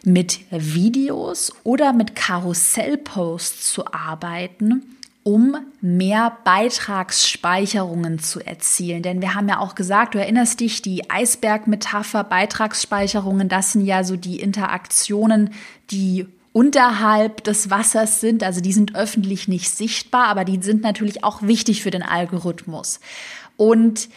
mit 0.04 0.40
Videos 0.50 1.54
oder 1.64 1.94
mit 1.94 2.16
Karussellposts 2.16 3.72
zu 3.72 3.86
arbeiten, 3.86 4.98
um 5.30 5.58
mehr 5.80 6.38
Beitragsspeicherungen 6.44 8.18
zu 8.18 8.40
erzielen. 8.40 9.04
Denn 9.04 9.22
wir 9.22 9.36
haben 9.36 9.48
ja 9.48 9.60
auch 9.60 9.76
gesagt, 9.76 10.16
du 10.16 10.20
erinnerst 10.20 10.60
dich, 10.60 10.82
die 10.82 11.08
Eisbergmetapher, 11.08 12.24
Beitragsspeicherungen, 12.24 13.48
das 13.48 13.74
sind 13.74 13.86
ja 13.86 14.04
so 14.04 14.16
die 14.16 14.40
Interaktionen, 14.40 15.52
die 15.92 16.26
unterhalb 16.52 17.44
des 17.44 17.70
Wassers 17.70 18.22
sind. 18.22 18.42
Also 18.42 18.60
die 18.60 18.74
sind 18.74 18.96
öffentlich 18.96 19.48
nicht 19.48 19.70
sichtbar, 19.70 20.30
aber 20.30 20.46
die 20.46 20.60
sind 20.64 20.82
natürlich 20.82 21.24
auch 21.24 21.44
wichtig 21.44 21.84
für 21.84 21.92
den 21.92 22.02
Algorithmus. 22.02 23.00
Und 23.56 24.10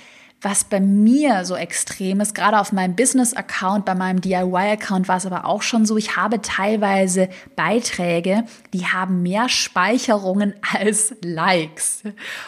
was 0.43 0.65
bei 0.65 0.81
mir 0.81 1.45
so 1.45 1.55
extrem 1.55 2.21
ist, 2.21 2.35
gerade 2.35 2.59
auf 2.59 2.73
meinem 2.73 2.97
Business-Account, 2.97 3.85
bei 3.85 3.95
meinem 3.95 4.21
DIY-Account 4.21 5.09
war 5.09 5.17
es 5.17 5.27
aber 5.27 5.45
auch 5.45 5.63
schon 5.63 5.87
so, 5.87 5.97
ich 5.97 6.17
habe 6.17 6.43
teilweise 6.43 7.29
Beiträge, 7.55 8.45
die 8.73 8.87
haben 8.87 9.23
mehr 9.23 9.49
Speicherungen 9.49 10.55
als 10.79 11.15
Likes. 11.23 12.03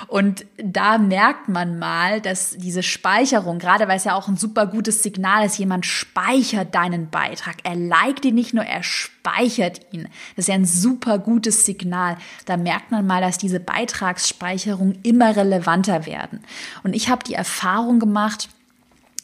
Und 0.08 0.44
da 0.56 0.98
merkt 0.98 1.48
man 1.48 1.78
mal, 1.78 2.20
dass 2.20 2.56
diese 2.56 2.82
Speicherung, 2.82 3.58
gerade 3.58 3.86
weil 3.88 3.96
es 3.96 4.04
ja 4.04 4.14
auch 4.14 4.28
ein 4.28 4.36
super 4.36 4.66
gutes 4.66 5.02
Signal 5.02 5.46
ist, 5.46 5.58
jemand 5.58 5.86
speichert 5.86 6.74
deinen 6.74 7.10
Beitrag. 7.10 7.56
Er 7.62 7.76
liked 7.76 8.24
ihn 8.24 8.34
nicht 8.34 8.54
nur, 8.54 8.64
er 8.64 8.82
speichert 8.82 9.13
ihn. 9.92 10.08
Das 10.36 10.44
ist 10.44 10.48
ja 10.48 10.54
ein 10.54 10.66
super 10.66 11.18
gutes 11.18 11.66
Signal. 11.66 12.16
Da 12.44 12.56
merkt 12.56 12.90
man 12.90 13.06
mal, 13.06 13.20
dass 13.20 13.38
diese 13.38 13.58
Beitragsspeicherungen 13.58 15.00
immer 15.02 15.34
relevanter 15.34 16.06
werden. 16.06 16.40
Und 16.84 16.94
ich 16.94 17.08
habe 17.08 17.24
die 17.24 17.34
Erfahrung 17.34 17.98
gemacht 17.98 18.48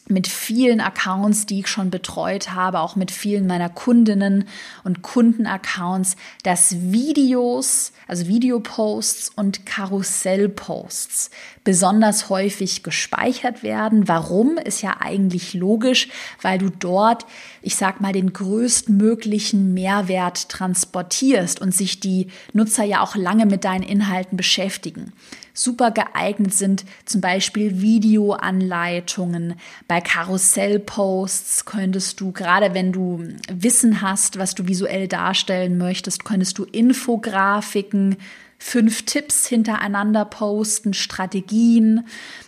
mit 0.07 0.27
vielen 0.27 0.81
Accounts, 0.81 1.45
die 1.45 1.59
ich 1.59 1.67
schon 1.67 1.89
betreut 1.89 2.51
habe, 2.51 2.79
auch 2.79 2.95
mit 2.95 3.11
vielen 3.11 3.47
meiner 3.47 3.69
Kundinnen 3.69 4.45
und 4.83 5.01
Kundenaccounts, 5.01 6.15
dass 6.43 6.75
Videos, 6.91 7.93
also 8.07 8.27
Videoposts 8.27 9.31
und 9.35 9.65
Karussellposts 9.65 11.31
besonders 11.63 12.29
häufig 12.29 12.83
gespeichert 12.83 13.63
werden. 13.63 14.07
Warum 14.07 14.57
ist 14.57 14.81
ja 14.81 14.97
eigentlich 14.99 15.53
logisch, 15.53 16.09
weil 16.41 16.57
du 16.57 16.69
dort, 16.69 17.25
ich 17.61 17.75
sag 17.75 18.01
mal, 18.01 18.13
den 18.13 18.33
größtmöglichen 18.33 19.73
Mehrwert 19.73 20.49
transportierst 20.49 21.61
und 21.61 21.73
sich 21.73 21.99
die 21.99 22.27
Nutzer 22.53 22.83
ja 22.83 23.01
auch 23.01 23.15
lange 23.15 23.45
mit 23.45 23.63
deinen 23.63 23.83
Inhalten 23.83 24.37
beschäftigen 24.37 25.13
super 25.53 25.91
geeignet 25.91 26.53
sind, 26.53 26.85
zum 27.05 27.21
Beispiel 27.21 27.81
Videoanleitungen. 27.81 29.55
Bei 29.87 30.01
Karussellposts 30.01 31.65
könntest 31.65 32.19
du, 32.21 32.31
gerade 32.31 32.73
wenn 32.73 32.91
du 32.91 33.23
Wissen 33.51 34.01
hast, 34.01 34.37
was 34.37 34.55
du 34.55 34.67
visuell 34.67 35.07
darstellen 35.07 35.77
möchtest, 35.77 36.25
könntest 36.25 36.57
du 36.57 36.63
Infografiken, 36.63 38.17
fünf 38.61 39.05
Tipps 39.05 39.47
hintereinander 39.47 40.23
posten, 40.23 40.93
Strategien. 40.93 42.05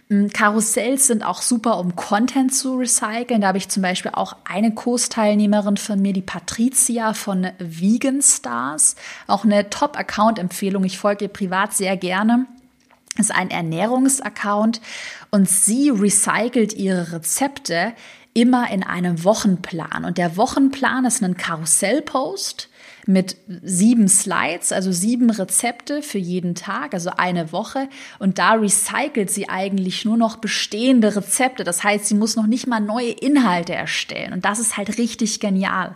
Hm, 0.09 0.31
Karussells 0.31 1.07
sind 1.07 1.25
auch 1.25 1.41
super, 1.41 1.79
um 1.79 1.95
Content 1.95 2.53
zu 2.53 2.75
recyceln. 2.75 3.41
Da 3.41 3.47
habe 3.47 3.57
ich 3.57 3.67
zum 3.67 3.81
Beispiel 3.81 4.11
auch 4.13 4.35
eine 4.45 4.73
Kursteilnehmerin 4.75 5.77
von 5.77 5.99
mir, 5.99 6.13
die 6.13 6.21
Patricia 6.21 7.13
von 7.13 7.47
Vegan 7.57 8.21
Stars. 8.21 8.95
Auch 9.25 9.43
eine 9.43 9.71
Top-Account-Empfehlung. 9.71 10.83
Ich 10.83 10.99
folge 10.99 11.25
ihr 11.25 11.29
privat 11.29 11.73
sehr 11.73 11.97
gerne 11.97 12.45
ist 13.17 13.33
ein 13.33 13.51
Ernährungsaccount 13.51 14.81
und 15.31 15.49
sie 15.49 15.89
recycelt 15.89 16.73
ihre 16.73 17.11
Rezepte 17.11 17.93
immer 18.33 18.71
in 18.71 18.83
einem 18.83 19.23
Wochenplan. 19.23 20.05
Und 20.05 20.17
der 20.17 20.37
Wochenplan 20.37 21.05
ist 21.05 21.23
ein 21.23 21.37
Karussellpost 21.37 22.69
mit 23.05 23.35
sieben 23.61 24.07
Slides, 24.07 24.71
also 24.71 24.91
sieben 24.91 25.29
Rezepte 25.29 26.01
für 26.01 26.17
jeden 26.17 26.55
Tag, 26.55 26.93
also 26.93 27.11
eine 27.17 27.51
Woche. 27.51 27.89
Und 28.17 28.39
da 28.39 28.53
recycelt 28.53 29.29
sie 29.29 29.49
eigentlich 29.49 30.05
nur 30.05 30.17
noch 30.17 30.37
bestehende 30.37 31.15
Rezepte. 31.15 31.63
Das 31.63 31.83
heißt, 31.83 32.05
sie 32.05 32.15
muss 32.15 32.35
noch 32.35 32.47
nicht 32.47 32.65
mal 32.65 32.79
neue 32.79 33.11
Inhalte 33.11 33.73
erstellen. 33.73 34.33
Und 34.33 34.45
das 34.45 34.59
ist 34.59 34.77
halt 34.77 34.97
richtig 34.97 35.39
genial. 35.39 35.95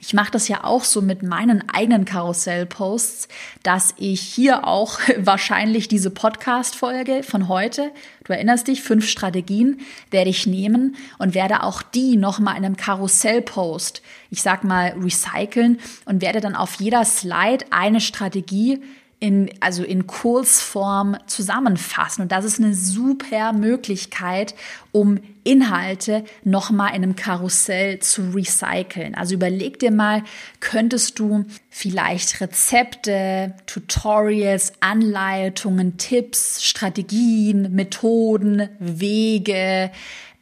Ich 0.00 0.14
mache 0.14 0.30
das 0.30 0.48
ja 0.48 0.64
auch 0.64 0.84
so 0.84 1.02
mit 1.02 1.22
meinen 1.22 1.68
eigenen 1.68 2.04
Karussell-Posts, 2.04 3.28
dass 3.62 3.94
ich 3.96 4.20
hier 4.20 4.66
auch 4.66 5.00
wahrscheinlich 5.18 5.88
diese 5.88 6.10
Podcast-Folge 6.10 7.22
von 7.22 7.48
heute, 7.48 7.90
du 8.24 8.32
erinnerst 8.32 8.68
dich, 8.68 8.82
fünf 8.82 9.08
Strategien, 9.08 9.80
werde 10.10 10.30
ich 10.30 10.46
nehmen 10.46 10.96
und 11.18 11.34
werde 11.34 11.62
auch 11.62 11.82
die 11.82 12.16
nochmal 12.16 12.56
in 12.56 12.64
einem 12.64 12.76
Karussell-Post, 12.76 14.02
ich 14.30 14.42
sag 14.42 14.64
mal, 14.64 14.94
recyceln 14.98 15.80
und 16.04 16.22
werde 16.22 16.40
dann 16.40 16.54
auf 16.54 16.74
jeder 16.80 17.04
Slide 17.04 17.64
eine 17.70 18.00
Strategie 18.00 18.80
in, 19.20 19.50
also 19.60 19.82
in 19.82 20.06
Kurzform 20.06 21.16
zusammenfassen. 21.26 22.22
Und 22.22 22.32
das 22.32 22.44
ist 22.44 22.60
eine 22.60 22.74
super 22.74 23.52
Möglichkeit, 23.52 24.54
um 24.92 25.18
Inhalte 25.42 26.24
nochmal 26.44 26.90
in 26.90 27.02
einem 27.02 27.16
Karussell 27.16 27.98
zu 27.98 28.30
recyceln. 28.30 29.14
Also 29.14 29.34
überleg 29.34 29.78
dir 29.80 29.90
mal, 29.90 30.22
könntest 30.60 31.18
du 31.18 31.46
vielleicht 31.68 32.40
Rezepte, 32.40 33.54
Tutorials, 33.66 34.72
Anleitungen, 34.80 35.96
Tipps, 35.96 36.62
Strategien, 36.62 37.74
Methoden, 37.74 38.68
Wege, 38.78 39.90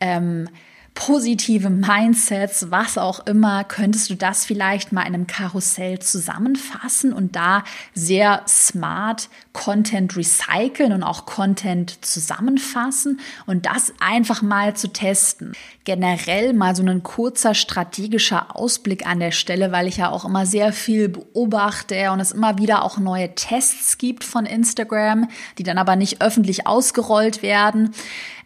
ähm, 0.01 0.49
positive 0.97 1.71
Mindsets, 1.71 2.71
was 2.71 2.99
auch 2.99 3.25
immer, 3.27 3.63
könntest 3.63 4.11
du 4.11 4.17
das 4.17 4.45
vielleicht 4.45 4.93
mal 4.93 5.03
in 5.03 5.15
einem 5.15 5.27
Karussell 5.29 6.01
zusammenfassen 6.01 7.13
und 7.13 7.37
da 7.37 7.63
sehr 7.95 8.43
smart 8.49 9.29
Content 9.53 10.17
recyceln 10.17 10.93
und 10.93 11.03
auch 11.03 11.27
Content 11.27 12.05
zusammenfassen 12.05 13.21
und 13.45 13.67
das 13.67 13.93
einfach 14.01 14.43
mal 14.43 14.75
zu 14.75 14.89
testen. 14.89 15.53
Generell 15.85 16.55
mal 16.55 16.75
so 16.75 16.83
ein 16.83 17.03
kurzer 17.03 17.55
strategischer 17.55 18.57
Ausblick 18.57 19.07
an 19.07 19.21
der 19.21 19.33
Stelle, 19.33 19.71
weil 19.73 19.87
ich 19.87 19.99
ja 19.99 20.11
auch 20.11 20.25
immer 20.25 20.47
sehr 20.47 20.73
viel 20.73 21.11
beobachte 21.11 22.11
und 22.11 22.21
es 22.21 22.33
immer 22.33 22.59
wieder 22.59 22.83
auch 22.83 22.97
neue 22.99 23.35
Tests 23.35 23.99
gibt 23.99 24.25
von 24.25 24.47
Instagram, 24.47 25.29
die 25.59 25.63
dann 25.63 25.79
aber 25.79 25.95
nicht 25.95 26.23
öffentlich 26.23 26.67
ausgerollt 26.67 27.43
werden 27.43 27.95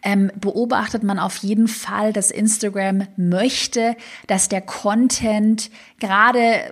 ähm, 0.03 0.31
beobachtet 0.35 1.03
man 1.03 1.19
auf 1.19 1.37
jeden 1.37 1.67
Fall, 1.67 2.13
dass 2.13 2.31
Instagram 2.41 3.07
möchte, 3.17 3.95
dass 4.27 4.49
der 4.49 4.61
Content, 4.61 5.69
gerade 5.99 6.39
äh, 6.39 6.71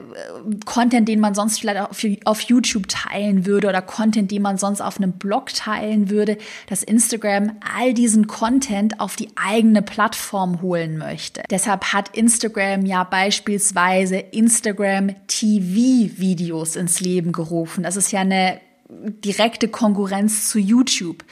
Content, 0.65 1.07
den 1.07 1.19
man 1.19 1.35
sonst 1.35 1.59
vielleicht 1.59 1.79
auf, 1.81 2.03
auf 2.25 2.41
YouTube 2.41 2.87
teilen 2.87 3.45
würde 3.45 3.69
oder 3.69 3.81
Content, 3.81 4.31
den 4.31 4.41
man 4.41 4.57
sonst 4.57 4.81
auf 4.81 4.97
einem 4.97 5.13
Blog 5.13 5.53
teilen 5.53 6.09
würde, 6.09 6.37
dass 6.67 6.81
Instagram 6.81 7.51
all 7.77 7.93
diesen 7.93 8.25
Content 8.27 8.99
auf 8.99 9.15
die 9.15 9.29
eigene 9.35 9.81
Plattform 9.81 10.61
holen 10.61 10.97
möchte. 10.97 11.43
Deshalb 11.49 11.93
hat 11.93 12.17
Instagram 12.17 12.85
ja 12.85 13.03
beispielsweise 13.03 14.17
Instagram 14.17 15.15
TV 15.27 16.19
Videos 16.19 16.75
ins 16.75 16.99
Leben 16.99 17.31
gerufen. 17.31 17.83
Das 17.83 17.95
ist 17.95 18.11
ja 18.11 18.21
eine 18.21 18.59
direkte 18.89 19.67
Konkurrenz 19.67 20.49
zu 20.49 20.59
YouTube. 20.59 21.23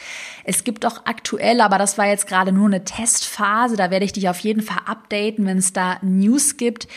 Es 0.44 0.64
gibt 0.64 0.86
auch 0.86 1.06
aktuell, 1.06 1.60
aber 1.62 1.78
das 1.78 1.98
war 1.98 2.08
jetzt 2.08 2.28
gerade 2.28 2.52
nur 2.52 2.68
eine 2.68 2.84
Testphase, 2.84 3.76
da 3.76 3.90
werde 3.90 4.06
ich 4.06 4.14
dich 4.14 4.30
auf 4.30 4.40
jeden 4.40 4.62
Fall 4.62 4.82
updaten, 4.86 5.46
wenn 5.46 5.58
es 5.58 5.74
da 5.74 5.98
News 6.02 6.58
gibt 6.58 6.88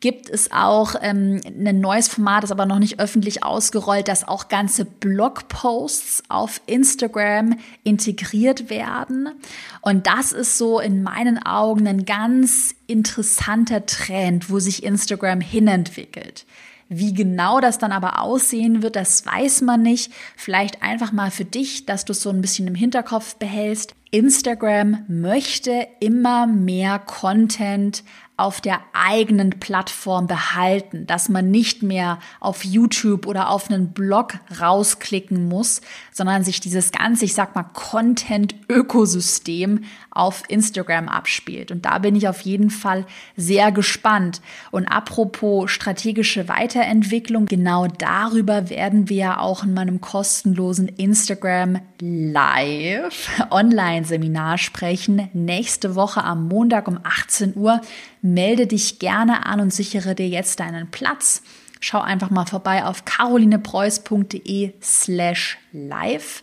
gibt 0.00 0.30
es 0.30 0.50
auch 0.50 0.94
ähm, 1.02 1.40
ein 1.44 1.80
neues 1.80 2.08
Format, 2.08 2.42
das 2.42 2.50
aber 2.50 2.66
noch 2.66 2.78
nicht 2.78 2.98
öffentlich 2.98 3.44
ausgerollt, 3.44 4.08
dass 4.08 4.26
auch 4.26 4.48
ganze 4.48 4.86
Blogposts 4.86 6.22
auf 6.28 6.60
Instagram 6.66 7.58
integriert 7.84 8.70
werden. 8.70 9.28
Und 9.82 10.06
das 10.06 10.32
ist 10.32 10.56
so 10.56 10.80
in 10.80 11.02
meinen 11.02 11.44
Augen 11.44 11.86
ein 11.86 12.06
ganz 12.06 12.74
interessanter 12.86 13.84
Trend, 13.84 14.50
wo 14.50 14.58
sich 14.58 14.82
Instagram 14.82 15.42
hinentwickelt. 15.42 16.46
Wie 16.92 17.14
genau 17.14 17.60
das 17.60 17.78
dann 17.78 17.92
aber 17.92 18.20
aussehen 18.20 18.82
wird, 18.82 18.96
das 18.96 19.24
weiß 19.24 19.60
man 19.60 19.80
nicht. 19.80 20.12
Vielleicht 20.36 20.82
einfach 20.82 21.12
mal 21.12 21.30
für 21.30 21.44
dich, 21.44 21.86
dass 21.86 22.04
du 22.04 22.10
es 22.10 22.20
so 22.20 22.30
ein 22.30 22.40
bisschen 22.40 22.66
im 22.66 22.74
Hinterkopf 22.74 23.36
behältst. 23.36 23.94
Instagram 24.10 25.04
möchte 25.06 25.86
immer 26.00 26.48
mehr 26.48 26.98
Content 26.98 28.02
auf 28.40 28.60
der 28.60 28.80
eigenen 28.92 29.60
Plattform 29.60 30.26
behalten, 30.26 31.06
dass 31.06 31.28
man 31.28 31.48
nicht 31.50 31.82
mehr 31.82 32.18
auf 32.40 32.64
YouTube 32.64 33.26
oder 33.26 33.50
auf 33.50 33.70
einen 33.70 33.92
Blog 33.92 34.34
rausklicken 34.60 35.48
muss, 35.48 35.80
sondern 36.10 36.42
sich 36.42 36.60
dieses 36.60 36.90
ganze, 36.90 37.26
ich 37.26 37.34
sag 37.34 37.54
mal, 37.54 37.66
Content-Ökosystem 37.72 39.84
auf 40.10 40.42
Instagram 40.48 41.08
abspielt. 41.08 41.70
Und 41.70 41.84
da 41.84 41.98
bin 41.98 42.16
ich 42.16 42.28
auf 42.28 42.40
jeden 42.40 42.70
Fall 42.70 43.04
sehr 43.36 43.72
gespannt. 43.72 44.40
Und 44.70 44.86
apropos 44.86 45.70
strategische 45.70 46.48
Weiterentwicklung, 46.48 47.46
genau 47.46 47.86
darüber 47.86 48.70
werden 48.70 49.08
wir 49.08 49.40
auch 49.40 49.64
in 49.64 49.74
meinem 49.74 50.00
kostenlosen 50.00 50.88
Instagram 50.88 51.80
Live 52.00 53.28
Online-Seminar 53.50 54.58
sprechen. 54.58 55.28
Nächste 55.32 55.94
Woche 55.94 56.24
am 56.24 56.48
Montag 56.48 56.88
um 56.88 56.98
18 57.02 57.56
Uhr 57.56 57.80
melde 58.22 58.66
dich 58.66 58.98
gerne 58.98 59.46
an 59.46 59.60
und 59.60 59.72
sichere 59.72 60.14
dir 60.14 60.28
jetzt 60.28 60.60
deinen 60.60 60.90
Platz. 60.90 61.42
Schau 61.80 62.00
einfach 62.00 62.30
mal 62.30 62.46
vorbei 62.46 62.84
auf 62.84 63.04
carolinepreuß.de 63.04 64.74
slash 64.82 65.58
live. 65.72 66.42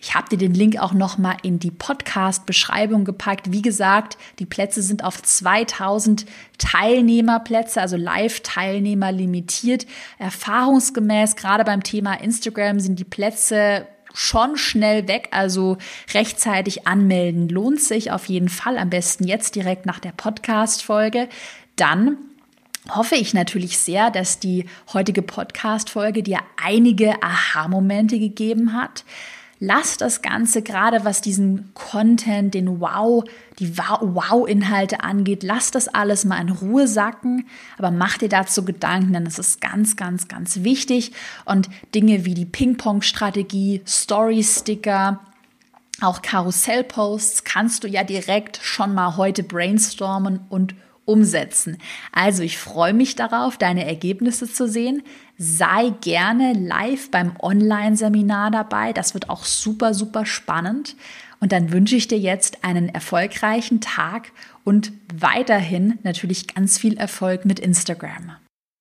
Ich 0.00 0.14
habe 0.14 0.28
dir 0.28 0.38
den 0.38 0.54
Link 0.54 0.78
auch 0.78 0.92
noch 0.92 1.18
mal 1.18 1.36
in 1.42 1.58
die 1.58 1.72
Podcast-Beschreibung 1.72 3.04
gepackt. 3.04 3.50
Wie 3.52 3.62
gesagt, 3.62 4.16
die 4.38 4.46
Plätze 4.46 4.80
sind 4.80 5.02
auf 5.02 5.20
2000 5.20 6.24
Teilnehmerplätze, 6.56 7.80
also 7.80 7.96
Live-Teilnehmer 7.96 9.10
limitiert. 9.10 9.86
Erfahrungsgemäß, 10.18 11.34
gerade 11.34 11.64
beim 11.64 11.82
Thema 11.82 12.14
Instagram, 12.14 12.78
sind 12.78 13.00
die 13.00 13.04
Plätze 13.04 13.88
schon 14.18 14.56
schnell 14.56 15.06
weg, 15.06 15.28
also 15.30 15.78
rechtzeitig 16.12 16.88
anmelden 16.88 17.48
lohnt 17.48 17.80
sich 17.80 18.10
auf 18.10 18.24
jeden 18.24 18.48
Fall, 18.48 18.76
am 18.76 18.90
besten 18.90 19.28
jetzt 19.28 19.54
direkt 19.54 19.86
nach 19.86 20.00
der 20.00 20.10
Podcast-Folge. 20.10 21.28
Dann 21.76 22.16
hoffe 22.90 23.14
ich 23.14 23.32
natürlich 23.32 23.78
sehr, 23.78 24.10
dass 24.10 24.40
die 24.40 24.64
heutige 24.92 25.22
Podcast-Folge 25.22 26.24
dir 26.24 26.40
einige 26.60 27.22
Aha-Momente 27.22 28.18
gegeben 28.18 28.72
hat. 28.72 29.04
Lass 29.60 29.96
das 29.96 30.22
Ganze 30.22 30.62
gerade, 30.62 31.04
was 31.04 31.20
diesen 31.20 31.74
Content, 31.74 32.54
den 32.54 32.80
Wow, 32.80 33.24
die 33.58 33.76
Wow-Inhalte 33.76 35.00
angeht, 35.02 35.42
lass 35.42 35.72
das 35.72 35.88
alles 35.88 36.24
mal 36.24 36.40
in 36.40 36.50
Ruhe 36.50 36.86
sacken, 36.86 37.46
aber 37.76 37.90
mach 37.90 38.18
dir 38.18 38.28
dazu 38.28 38.64
Gedanken, 38.64 39.14
denn 39.14 39.26
es 39.26 39.38
ist 39.38 39.60
ganz, 39.60 39.96
ganz, 39.96 40.28
ganz 40.28 40.62
wichtig. 40.62 41.12
Und 41.44 41.68
Dinge 41.92 42.24
wie 42.24 42.34
die 42.34 42.44
Ping-Pong-Strategie, 42.44 43.82
Story-Sticker, 43.84 45.20
auch 46.00 46.22
Karussell-Posts 46.22 47.42
kannst 47.42 47.82
du 47.82 47.88
ja 47.88 48.04
direkt 48.04 48.60
schon 48.62 48.94
mal 48.94 49.16
heute 49.16 49.42
brainstormen 49.42 50.40
und 50.48 50.76
umsetzen. 51.08 51.78
Also 52.12 52.42
ich 52.42 52.58
freue 52.58 52.92
mich 52.92 53.16
darauf, 53.16 53.56
deine 53.56 53.86
Ergebnisse 53.86 54.52
zu 54.52 54.68
sehen. 54.68 55.02
Sei 55.38 55.92
gerne 56.02 56.52
live 56.52 57.10
beim 57.10 57.32
Online-Seminar 57.40 58.50
dabei. 58.50 58.92
Das 58.92 59.14
wird 59.14 59.30
auch 59.30 59.44
super, 59.44 59.94
super 59.94 60.26
spannend. 60.26 60.96
Und 61.40 61.52
dann 61.52 61.72
wünsche 61.72 61.96
ich 61.96 62.08
dir 62.08 62.18
jetzt 62.18 62.64
einen 62.64 62.88
erfolgreichen 62.88 63.80
Tag 63.80 64.32
und 64.64 64.92
weiterhin 65.14 65.98
natürlich 66.02 66.52
ganz 66.52 66.78
viel 66.78 66.98
Erfolg 66.98 67.44
mit 67.44 67.58
Instagram. 67.58 68.36